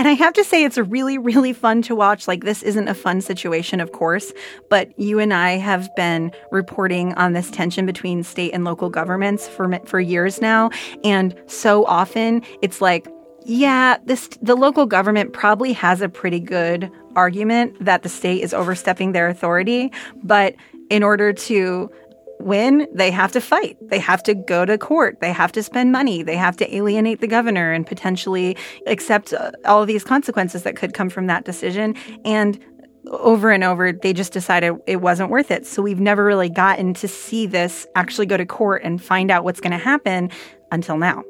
And 0.00 0.08
I 0.08 0.12
have 0.12 0.32
to 0.32 0.44
say, 0.44 0.64
it's 0.64 0.78
really, 0.78 1.18
really 1.18 1.52
fun 1.52 1.82
to 1.82 1.94
watch. 1.94 2.26
Like, 2.26 2.42
this 2.42 2.62
isn't 2.62 2.88
a 2.88 2.94
fun 2.94 3.20
situation, 3.20 3.80
of 3.80 3.92
course, 3.92 4.32
but 4.70 4.98
you 4.98 5.18
and 5.18 5.34
I 5.34 5.58
have 5.58 5.94
been 5.94 6.32
reporting 6.50 7.12
on 7.16 7.34
this 7.34 7.50
tension 7.50 7.84
between 7.84 8.22
state 8.22 8.52
and 8.54 8.64
local 8.64 8.88
governments 8.88 9.46
for, 9.46 9.78
for 9.84 10.00
years 10.00 10.40
now. 10.40 10.70
And 11.04 11.38
so 11.48 11.84
often 11.84 12.42
it's 12.62 12.80
like, 12.80 13.08
yeah, 13.44 13.98
this 14.06 14.30
the 14.40 14.54
local 14.54 14.86
government 14.86 15.34
probably 15.34 15.74
has 15.74 16.00
a 16.00 16.08
pretty 16.08 16.40
good 16.40 16.90
argument 17.14 17.84
that 17.84 18.02
the 18.02 18.08
state 18.08 18.42
is 18.42 18.54
overstepping 18.54 19.12
their 19.12 19.28
authority, 19.28 19.92
but 20.22 20.54
in 20.88 21.02
order 21.02 21.34
to 21.34 21.90
win, 22.40 22.86
they 22.92 23.10
have 23.10 23.32
to 23.32 23.40
fight. 23.40 23.76
They 23.88 23.98
have 23.98 24.22
to 24.24 24.34
go 24.34 24.64
to 24.64 24.78
court. 24.78 25.20
They 25.20 25.32
have 25.32 25.52
to 25.52 25.62
spend 25.62 25.92
money. 25.92 26.22
They 26.22 26.36
have 26.36 26.56
to 26.58 26.74
alienate 26.74 27.20
the 27.20 27.26
governor 27.26 27.72
and 27.72 27.86
potentially 27.86 28.56
accept 28.86 29.32
uh, 29.32 29.52
all 29.64 29.86
these 29.86 30.04
consequences 30.04 30.62
that 30.64 30.76
could 30.76 30.94
come 30.94 31.10
from 31.10 31.26
that 31.26 31.44
decision. 31.44 31.94
And 32.24 32.58
over 33.06 33.50
and 33.50 33.64
over, 33.64 33.92
they 33.92 34.12
just 34.12 34.32
decided 34.32 34.74
it 34.86 35.00
wasn't 35.00 35.30
worth 35.30 35.50
it. 35.50 35.66
So 35.66 35.82
we've 35.82 36.00
never 36.00 36.24
really 36.24 36.50
gotten 36.50 36.94
to 36.94 37.08
see 37.08 37.46
this 37.46 37.86
actually 37.94 38.26
go 38.26 38.36
to 38.36 38.46
court 38.46 38.82
and 38.84 39.02
find 39.02 39.30
out 39.30 39.44
what's 39.44 39.60
going 39.60 39.72
to 39.72 39.78
happen 39.78 40.30
until 40.70 40.98
now. 40.98 41.24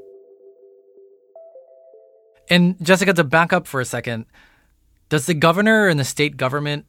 And 2.49 2.75
Jessica, 2.85 3.13
to 3.13 3.25
back 3.25 3.53
up 3.53 3.67
for 3.67 3.81
a 3.81 3.85
second, 3.85 4.27
does 5.09 5.27
the 5.27 5.35
governor 5.35 5.87
and 5.87 6.01
the 6.01 6.05
state 6.05 6.37
government 6.37 6.87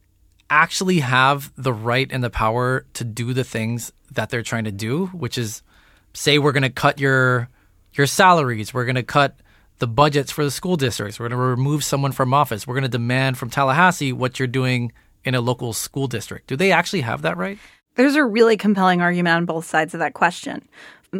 actually 0.52 1.00
have 1.00 1.50
the 1.56 1.72
right 1.72 2.06
and 2.12 2.22
the 2.22 2.28
power 2.28 2.84
to 2.92 3.04
do 3.04 3.32
the 3.32 3.42
things 3.42 3.90
that 4.12 4.28
they're 4.28 4.42
trying 4.42 4.64
to 4.64 4.70
do, 4.70 5.06
which 5.06 5.38
is 5.38 5.62
say 6.12 6.38
we're 6.38 6.52
going 6.52 6.62
to 6.62 6.70
cut 6.70 7.00
your 7.00 7.48
your 7.94 8.06
salaries, 8.06 8.74
we're 8.74 8.84
going 8.84 8.96
to 8.96 9.02
cut 9.02 9.40
the 9.78 9.86
budgets 9.86 10.30
for 10.30 10.44
the 10.44 10.50
school 10.50 10.76
districts, 10.76 11.18
we're 11.18 11.28
going 11.28 11.38
to 11.40 11.46
remove 11.46 11.82
someone 11.82 12.12
from 12.12 12.34
office, 12.34 12.66
we're 12.66 12.74
going 12.74 12.82
to 12.82 12.88
demand 12.88 13.38
from 13.38 13.48
Tallahassee 13.48 14.12
what 14.12 14.38
you're 14.38 14.46
doing 14.46 14.92
in 15.24 15.34
a 15.34 15.40
local 15.40 15.72
school 15.72 16.06
district. 16.06 16.48
Do 16.48 16.56
they 16.56 16.70
actually 16.70 17.00
have 17.00 17.22
that 17.22 17.38
right? 17.38 17.58
There's 17.94 18.14
a 18.14 18.24
really 18.24 18.56
compelling 18.58 19.00
argument 19.00 19.36
on 19.36 19.44
both 19.46 19.64
sides 19.64 19.94
of 19.94 20.00
that 20.00 20.12
question 20.12 20.68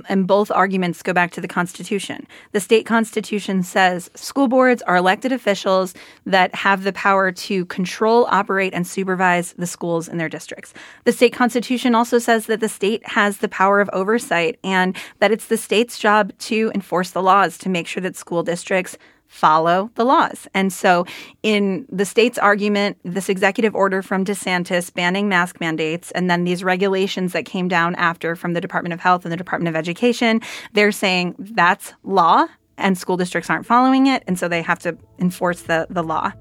and 0.08 0.26
both 0.26 0.50
arguments 0.50 1.02
go 1.02 1.12
back 1.12 1.30
to 1.32 1.40
the 1.40 1.48
Constitution. 1.48 2.26
The 2.52 2.60
state 2.60 2.86
constitution 2.86 3.62
says 3.62 4.10
school 4.14 4.48
boards 4.48 4.82
are 4.82 4.96
elected 4.96 5.32
officials 5.32 5.94
that 6.24 6.54
have 6.54 6.84
the 6.84 6.92
power 6.92 7.30
to 7.32 7.66
control, 7.66 8.26
operate, 8.30 8.72
and 8.72 8.86
supervise 8.86 9.52
the 9.54 9.66
schools 9.66 10.08
in 10.08 10.18
their 10.18 10.28
districts. 10.28 10.72
The 11.04 11.12
state 11.12 11.32
constitution 11.32 11.94
also 11.94 12.18
says 12.18 12.46
that 12.46 12.60
the 12.60 12.68
state 12.68 13.06
has 13.08 13.38
the 13.38 13.48
power 13.48 13.80
of 13.80 13.90
oversight 13.92 14.58
and 14.64 14.96
that 15.18 15.32
it's 15.32 15.46
the 15.46 15.56
state's 15.56 15.98
job 15.98 16.32
to 16.38 16.72
enforce 16.74 17.10
the 17.10 17.22
laws 17.22 17.58
to 17.58 17.68
make 17.68 17.86
sure 17.86 18.02
that 18.02 18.16
school 18.16 18.42
districts 18.42 18.96
follow 19.32 19.90
the 19.94 20.04
laws. 20.04 20.46
And 20.52 20.70
so, 20.70 21.06
in 21.42 21.86
the 21.90 22.04
state's 22.04 22.36
argument, 22.36 22.98
this 23.02 23.30
executive 23.30 23.74
order 23.74 24.02
from 24.02 24.26
DeSantis 24.26 24.92
banning 24.92 25.26
mask 25.26 25.58
mandates, 25.58 26.10
and 26.10 26.30
then 26.30 26.44
these 26.44 26.62
regulations 26.62 27.32
that 27.32 27.46
came 27.46 27.66
down 27.66 27.94
after 27.94 28.36
from 28.36 28.52
the 28.52 28.60
Department 28.60 28.92
of 28.92 29.00
Health 29.00 29.24
and 29.24 29.32
the 29.32 29.36
Department 29.38 29.74
of 29.74 29.76
Education, 29.76 30.42
they're 30.74 30.92
saying 30.92 31.34
that's 31.38 31.94
law 32.02 32.46
and 32.76 32.98
school 32.98 33.16
districts 33.16 33.48
aren't 33.48 33.64
following 33.64 34.06
it. 34.06 34.22
And 34.26 34.38
so 34.38 34.48
they 34.48 34.60
have 34.60 34.80
to 34.80 34.98
enforce 35.18 35.62
the, 35.62 35.86
the 35.88 36.02
law. 36.02 36.32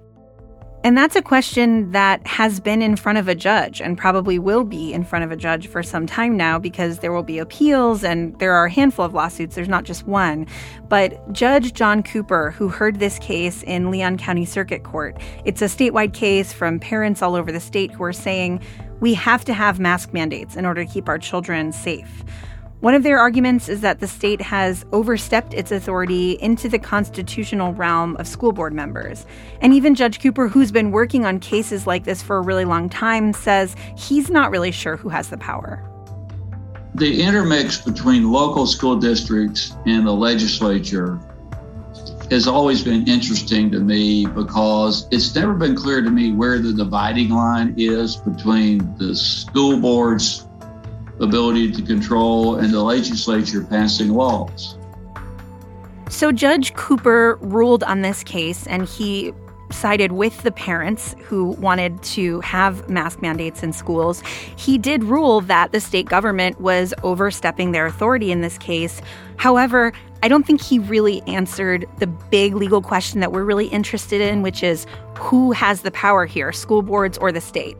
And 0.83 0.97
that's 0.97 1.15
a 1.15 1.21
question 1.21 1.91
that 1.91 2.25
has 2.25 2.59
been 2.59 2.81
in 2.81 2.95
front 2.95 3.19
of 3.19 3.27
a 3.27 3.35
judge 3.35 3.81
and 3.81 3.95
probably 3.95 4.39
will 4.39 4.63
be 4.63 4.91
in 4.91 5.03
front 5.03 5.23
of 5.23 5.31
a 5.31 5.35
judge 5.35 5.67
for 5.67 5.83
some 5.83 6.07
time 6.07 6.35
now 6.35 6.57
because 6.57 6.99
there 6.99 7.11
will 7.11 7.21
be 7.21 7.37
appeals 7.37 8.03
and 8.03 8.37
there 8.39 8.53
are 8.53 8.65
a 8.65 8.71
handful 8.71 9.05
of 9.05 9.13
lawsuits. 9.13 9.53
There's 9.53 9.67
not 9.67 9.83
just 9.83 10.07
one. 10.07 10.47
But 10.89 11.31
Judge 11.31 11.73
John 11.73 12.01
Cooper, 12.01 12.49
who 12.49 12.67
heard 12.67 12.97
this 12.97 13.19
case 13.19 13.61
in 13.63 13.91
Leon 13.91 14.17
County 14.17 14.43
Circuit 14.43 14.83
Court, 14.83 15.15
it's 15.45 15.61
a 15.61 15.65
statewide 15.65 16.13
case 16.13 16.51
from 16.51 16.79
parents 16.79 17.21
all 17.21 17.35
over 17.35 17.51
the 17.51 17.59
state 17.59 17.91
who 17.91 18.03
are 18.03 18.11
saying 18.13 18.59
we 19.01 19.13
have 19.13 19.45
to 19.45 19.53
have 19.53 19.79
mask 19.79 20.13
mandates 20.13 20.55
in 20.55 20.65
order 20.65 20.83
to 20.83 20.91
keep 20.91 21.07
our 21.07 21.19
children 21.19 21.71
safe. 21.71 22.23
One 22.81 22.95
of 22.95 23.03
their 23.03 23.19
arguments 23.19 23.69
is 23.69 23.81
that 23.81 23.99
the 23.99 24.07
state 24.07 24.41
has 24.41 24.85
overstepped 24.91 25.53
its 25.53 25.71
authority 25.71 26.31
into 26.31 26.67
the 26.67 26.79
constitutional 26.79 27.75
realm 27.75 28.17
of 28.17 28.27
school 28.27 28.53
board 28.53 28.73
members. 28.73 29.27
And 29.61 29.71
even 29.71 29.93
Judge 29.93 30.19
Cooper, 30.19 30.47
who's 30.47 30.71
been 30.71 30.89
working 30.89 31.23
on 31.23 31.39
cases 31.39 31.85
like 31.85 32.05
this 32.05 32.23
for 32.23 32.37
a 32.37 32.41
really 32.41 32.65
long 32.65 32.89
time, 32.89 33.33
says 33.33 33.75
he's 33.95 34.31
not 34.31 34.49
really 34.49 34.71
sure 34.71 34.97
who 34.97 35.09
has 35.09 35.29
the 35.29 35.37
power. 35.37 35.87
The 36.95 37.21
intermix 37.21 37.79
between 37.79 38.31
local 38.31 38.65
school 38.65 38.95
districts 38.95 39.75
and 39.85 40.07
the 40.07 40.11
legislature 40.11 41.19
has 42.31 42.47
always 42.47 42.83
been 42.83 43.07
interesting 43.07 43.69
to 43.69 43.79
me 43.79 44.25
because 44.25 45.07
it's 45.11 45.35
never 45.35 45.53
been 45.53 45.75
clear 45.75 46.01
to 46.01 46.09
me 46.09 46.31
where 46.31 46.57
the 46.57 46.73
dividing 46.73 47.29
line 47.29 47.75
is 47.77 48.15
between 48.15 48.97
the 48.97 49.15
school 49.15 49.79
board's 49.79 50.47
ability 51.21 51.71
to 51.71 51.81
control 51.81 52.55
and 52.55 52.73
the 52.73 52.81
legislature 52.81 53.63
passing 53.63 54.09
laws. 54.09 54.75
So 56.09 56.31
Judge 56.31 56.73
Cooper 56.73 57.37
ruled 57.41 57.83
on 57.83 58.01
this 58.01 58.23
case 58.23 58.67
and 58.67 58.85
he 58.85 59.33
sided 59.71 60.11
with 60.11 60.43
the 60.43 60.51
parents 60.51 61.15
who 61.23 61.51
wanted 61.51 62.01
to 62.03 62.41
have 62.41 62.89
mask 62.89 63.21
mandates 63.21 63.63
in 63.63 63.71
schools. 63.71 64.21
He 64.57 64.77
did 64.77 65.03
rule 65.03 65.41
that 65.41 65.71
the 65.71 65.79
state 65.79 66.07
government 66.07 66.59
was 66.59 66.93
overstepping 67.03 67.71
their 67.71 67.85
authority 67.85 68.31
in 68.31 68.41
this 68.41 68.57
case. 68.57 69.01
However, 69.37 69.93
I 70.23 70.27
don't 70.27 70.45
think 70.45 70.61
he 70.61 70.77
really 70.77 71.21
answered 71.21 71.87
the 71.97 72.07
big 72.07 72.53
legal 72.55 72.81
question 72.81 73.21
that 73.21 73.31
we're 73.31 73.45
really 73.45 73.67
interested 73.67 74.21
in, 74.21 74.41
which 74.41 74.61
is 74.61 74.85
who 75.17 75.51
has 75.53 75.81
the 75.81 75.91
power 75.91 76.25
here, 76.25 76.51
school 76.51 76.81
boards 76.81 77.17
or 77.17 77.31
the 77.31 77.41
state? 77.41 77.77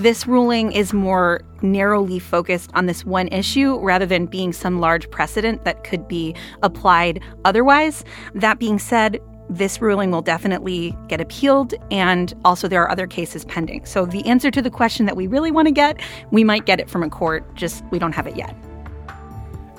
This 0.00 0.26
ruling 0.26 0.72
is 0.72 0.94
more 0.94 1.42
narrowly 1.60 2.18
focused 2.18 2.70
on 2.72 2.86
this 2.86 3.04
one 3.04 3.28
issue 3.28 3.78
rather 3.80 4.06
than 4.06 4.24
being 4.24 4.50
some 4.50 4.80
large 4.80 5.10
precedent 5.10 5.66
that 5.66 5.84
could 5.84 6.08
be 6.08 6.34
applied 6.62 7.20
otherwise. 7.44 8.02
That 8.34 8.58
being 8.58 8.78
said, 8.78 9.20
this 9.50 9.82
ruling 9.82 10.10
will 10.10 10.22
definitely 10.22 10.96
get 11.08 11.20
appealed, 11.20 11.74
and 11.90 12.32
also 12.46 12.66
there 12.66 12.80
are 12.82 12.90
other 12.90 13.06
cases 13.06 13.44
pending. 13.44 13.84
So, 13.84 14.06
the 14.06 14.24
answer 14.24 14.50
to 14.50 14.62
the 14.62 14.70
question 14.70 15.04
that 15.04 15.16
we 15.16 15.26
really 15.26 15.50
want 15.50 15.68
to 15.68 15.72
get, 15.72 16.00
we 16.30 16.44
might 16.44 16.64
get 16.64 16.80
it 16.80 16.88
from 16.88 17.02
a 17.02 17.10
court, 17.10 17.54
just 17.54 17.84
we 17.90 17.98
don't 17.98 18.14
have 18.14 18.26
it 18.26 18.36
yet. 18.36 18.56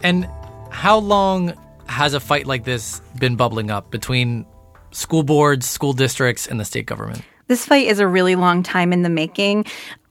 And 0.04 0.30
how 0.70 1.00
long 1.00 1.56
has 1.88 2.14
a 2.14 2.20
fight 2.20 2.46
like 2.46 2.64
this 2.64 3.02
been 3.18 3.36
bubbling 3.36 3.72
up 3.72 3.90
between 3.90 4.46
school 4.92 5.24
boards, 5.24 5.68
school 5.68 5.94
districts, 5.94 6.46
and 6.46 6.60
the 6.60 6.66
state 6.66 6.86
government? 6.86 7.24
This 7.52 7.66
fight 7.66 7.88
is 7.88 8.00
a 8.00 8.08
really 8.08 8.36
long 8.36 8.64
time 8.64 8.94
in 8.94 9.02
the 9.02 9.10
making. 9.10 9.66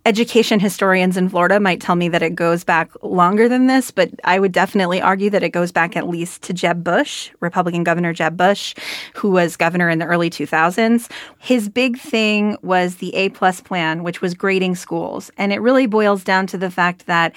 Education 0.06 0.60
historians 0.60 1.18
in 1.18 1.28
Florida 1.28 1.60
might 1.60 1.80
tell 1.80 1.94
me 1.94 2.08
that 2.08 2.22
it 2.22 2.34
goes 2.34 2.64
back 2.64 2.90
longer 3.02 3.50
than 3.50 3.66
this, 3.66 3.90
but 3.90 4.10
I 4.24 4.38
would 4.38 4.50
definitely 4.50 5.02
argue 5.02 5.28
that 5.28 5.42
it 5.42 5.50
goes 5.50 5.72
back 5.72 5.94
at 5.94 6.08
least 6.08 6.40
to 6.42 6.54
Jeb 6.54 6.82
Bush, 6.82 7.30
Republican 7.40 7.84
Governor 7.84 8.14
Jeb 8.14 8.34
Bush, 8.34 8.74
who 9.14 9.30
was 9.30 9.58
governor 9.58 9.90
in 9.90 9.98
the 9.98 10.06
early 10.06 10.30
2000s. 10.30 11.10
His 11.38 11.68
big 11.68 11.98
thing 11.98 12.56
was 12.62 12.96
the 12.96 13.14
A 13.14 13.28
plus 13.28 13.60
plan, 13.60 14.02
which 14.02 14.22
was 14.22 14.32
grading 14.32 14.76
schools. 14.76 15.30
And 15.36 15.52
it 15.52 15.60
really 15.60 15.86
boils 15.86 16.24
down 16.24 16.46
to 16.46 16.56
the 16.56 16.70
fact 16.70 17.04
that 17.04 17.34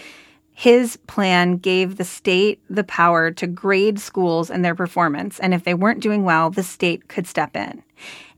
his 0.53 0.97
plan 1.07 1.57
gave 1.57 1.97
the 1.97 2.05
state 2.05 2.61
the 2.69 2.83
power 2.85 3.29
to 3.31 3.45
grade 3.45 3.99
schools 3.99 4.49
and 4.49 4.63
their 4.63 4.75
performance. 4.75 5.37
And 5.39 5.53
if 5.53 5.65
they 5.65 5.73
weren't 5.73 5.99
doing 5.99 6.23
well, 6.23 6.49
the 6.49 6.63
state 6.63 7.09
could 7.09 7.27
step 7.27 7.57
in. 7.57 7.83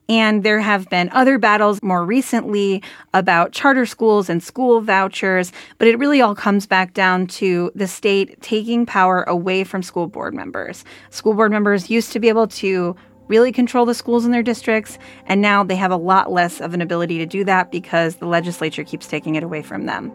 And 0.08 0.44
there 0.44 0.60
have 0.60 0.88
been 0.90 1.10
other 1.10 1.40
battles 1.40 1.82
more 1.82 2.06
recently 2.06 2.84
about 3.14 3.52
charter 3.52 3.86
schools 3.86 4.30
and 4.30 4.42
school 4.44 4.82
vouchers, 4.82 5.52
but 5.80 5.88
it 5.88 5.98
really 5.98 6.22
all 6.22 6.36
comes 6.36 6.68
back 6.68 6.94
down 6.94 7.26
to 7.28 7.72
the 7.74 7.88
state 7.88 8.40
taking 8.42 8.86
power 8.86 9.24
away 9.24 9.64
from 9.64 9.82
school 9.82 10.08
board 10.08 10.34
members. 10.34 10.86
School 11.10 11.34
board 11.34 11.52
members 11.52 11.90
used 11.90 12.12
to 12.14 12.20
be 12.20 12.30
able 12.30 12.48
to 12.48 12.96
really 13.28 13.52
control 13.52 13.86
the 13.86 13.96
schools 13.96 14.26
in 14.26 14.32
their 14.32 14.44
districts, 14.44 15.00
and 15.26 15.42
now 15.42 15.64
they 15.64 15.76
have 15.76 15.92
a 15.92 15.98
lot 15.98 16.32
less 16.32 16.62
of 16.62 16.76
an 16.76 16.82
ability 16.82 17.18
to 17.18 17.26
do 17.26 17.44
that 17.44 17.72
because 17.72 18.18
the 18.18 18.28
legislature 18.28 18.84
keeps 18.84 19.08
taking 19.08 19.34
it 19.34 19.44
away 19.44 19.64
from 19.64 19.88
them. 19.88 20.12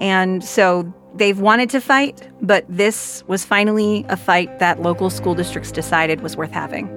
And 0.00 0.44
so 0.44 0.92
they've 1.14 1.38
wanted 1.38 1.70
to 1.70 1.80
fight, 1.80 2.28
but 2.42 2.64
this 2.68 3.22
was 3.28 3.44
finally 3.44 4.04
a 4.08 4.16
fight 4.16 4.58
that 4.58 4.82
local 4.82 5.08
school 5.08 5.34
districts 5.34 5.70
decided 5.70 6.20
was 6.20 6.36
worth 6.36 6.50
having. 6.50 6.88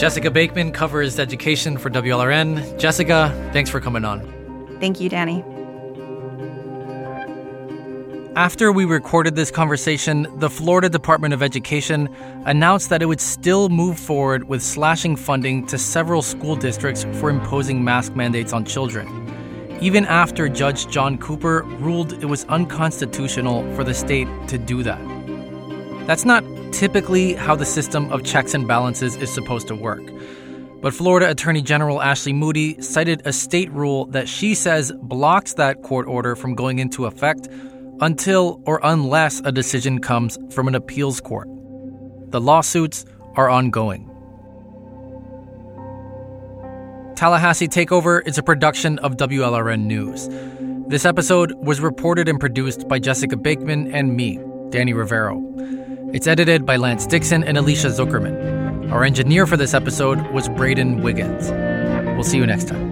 Jessica 0.00 0.30
Bakeman 0.30 0.72
covers 0.72 1.18
education 1.18 1.76
for 1.76 1.90
WLRN. 1.90 2.78
Jessica, 2.78 3.28
thanks 3.52 3.68
for 3.68 3.80
coming 3.80 4.02
on. 4.02 4.26
Thank 4.80 4.98
you, 4.98 5.10
Danny. 5.10 5.44
After 8.34 8.72
we 8.72 8.86
recorded 8.86 9.36
this 9.36 9.50
conversation, 9.50 10.26
the 10.38 10.48
Florida 10.48 10.88
Department 10.88 11.34
of 11.34 11.42
Education 11.42 12.08
announced 12.46 12.88
that 12.88 13.02
it 13.02 13.06
would 13.06 13.20
still 13.20 13.68
move 13.68 13.98
forward 13.98 14.44
with 14.44 14.62
slashing 14.62 15.16
funding 15.16 15.66
to 15.66 15.76
several 15.76 16.22
school 16.22 16.56
districts 16.56 17.04
for 17.16 17.28
imposing 17.28 17.84
mask 17.84 18.16
mandates 18.16 18.54
on 18.54 18.64
children, 18.64 19.06
even 19.82 20.06
after 20.06 20.48
Judge 20.48 20.88
John 20.88 21.18
Cooper 21.18 21.62
ruled 21.78 22.14
it 22.14 22.26
was 22.26 22.46
unconstitutional 22.46 23.70
for 23.74 23.84
the 23.84 23.92
state 23.92 24.28
to 24.48 24.56
do 24.56 24.82
that. 24.82 24.98
That's 26.06 26.24
not 26.24 26.42
typically 26.72 27.34
how 27.34 27.54
the 27.54 27.66
system 27.66 28.10
of 28.12 28.24
checks 28.24 28.54
and 28.54 28.66
balances 28.66 29.16
is 29.16 29.32
supposed 29.32 29.68
to 29.68 29.74
work. 29.74 30.02
But 30.80 30.94
Florida 30.94 31.30
Attorney 31.30 31.60
General 31.60 32.00
Ashley 32.00 32.32
Moody 32.32 32.80
cited 32.80 33.22
a 33.26 33.32
state 33.32 33.70
rule 33.70 34.06
that 34.06 34.28
she 34.28 34.54
says 34.54 34.92
blocks 35.02 35.54
that 35.54 35.82
court 35.82 36.06
order 36.06 36.34
from 36.34 36.54
going 36.54 36.78
into 36.78 37.04
effect 37.04 37.48
until 38.00 38.62
or 38.64 38.80
unless 38.82 39.40
a 39.44 39.52
decision 39.52 40.00
comes 40.00 40.38
from 40.50 40.68
an 40.68 40.74
appeals 40.74 41.20
court. 41.20 41.48
The 42.30 42.40
lawsuits 42.40 43.04
are 43.34 43.50
ongoing. 43.50 44.06
Tallahassee 47.14 47.68
Takeover 47.68 48.26
is 48.26 48.38
a 48.38 48.42
production 48.42 48.98
of 49.00 49.18
WLRN 49.18 49.82
News. 49.82 50.30
This 50.88 51.04
episode 51.04 51.52
was 51.58 51.80
reported 51.80 52.28
and 52.28 52.40
produced 52.40 52.88
by 52.88 52.98
Jessica 52.98 53.36
Bakeman 53.36 53.92
and 53.92 54.16
me, 54.16 54.40
Danny 54.70 54.94
Rivero. 54.94 55.36
It's 56.12 56.26
edited 56.26 56.66
by 56.66 56.74
Lance 56.76 57.06
Dixon 57.06 57.44
and 57.44 57.56
Alicia 57.56 57.86
Zuckerman. 57.86 58.90
Our 58.90 59.04
engineer 59.04 59.46
for 59.46 59.56
this 59.56 59.74
episode 59.74 60.20
was 60.32 60.48
Braden 60.48 61.02
Wiggins. 61.02 61.50
We'll 62.16 62.24
see 62.24 62.36
you 62.36 62.46
next 62.46 62.66
time. 62.66 62.89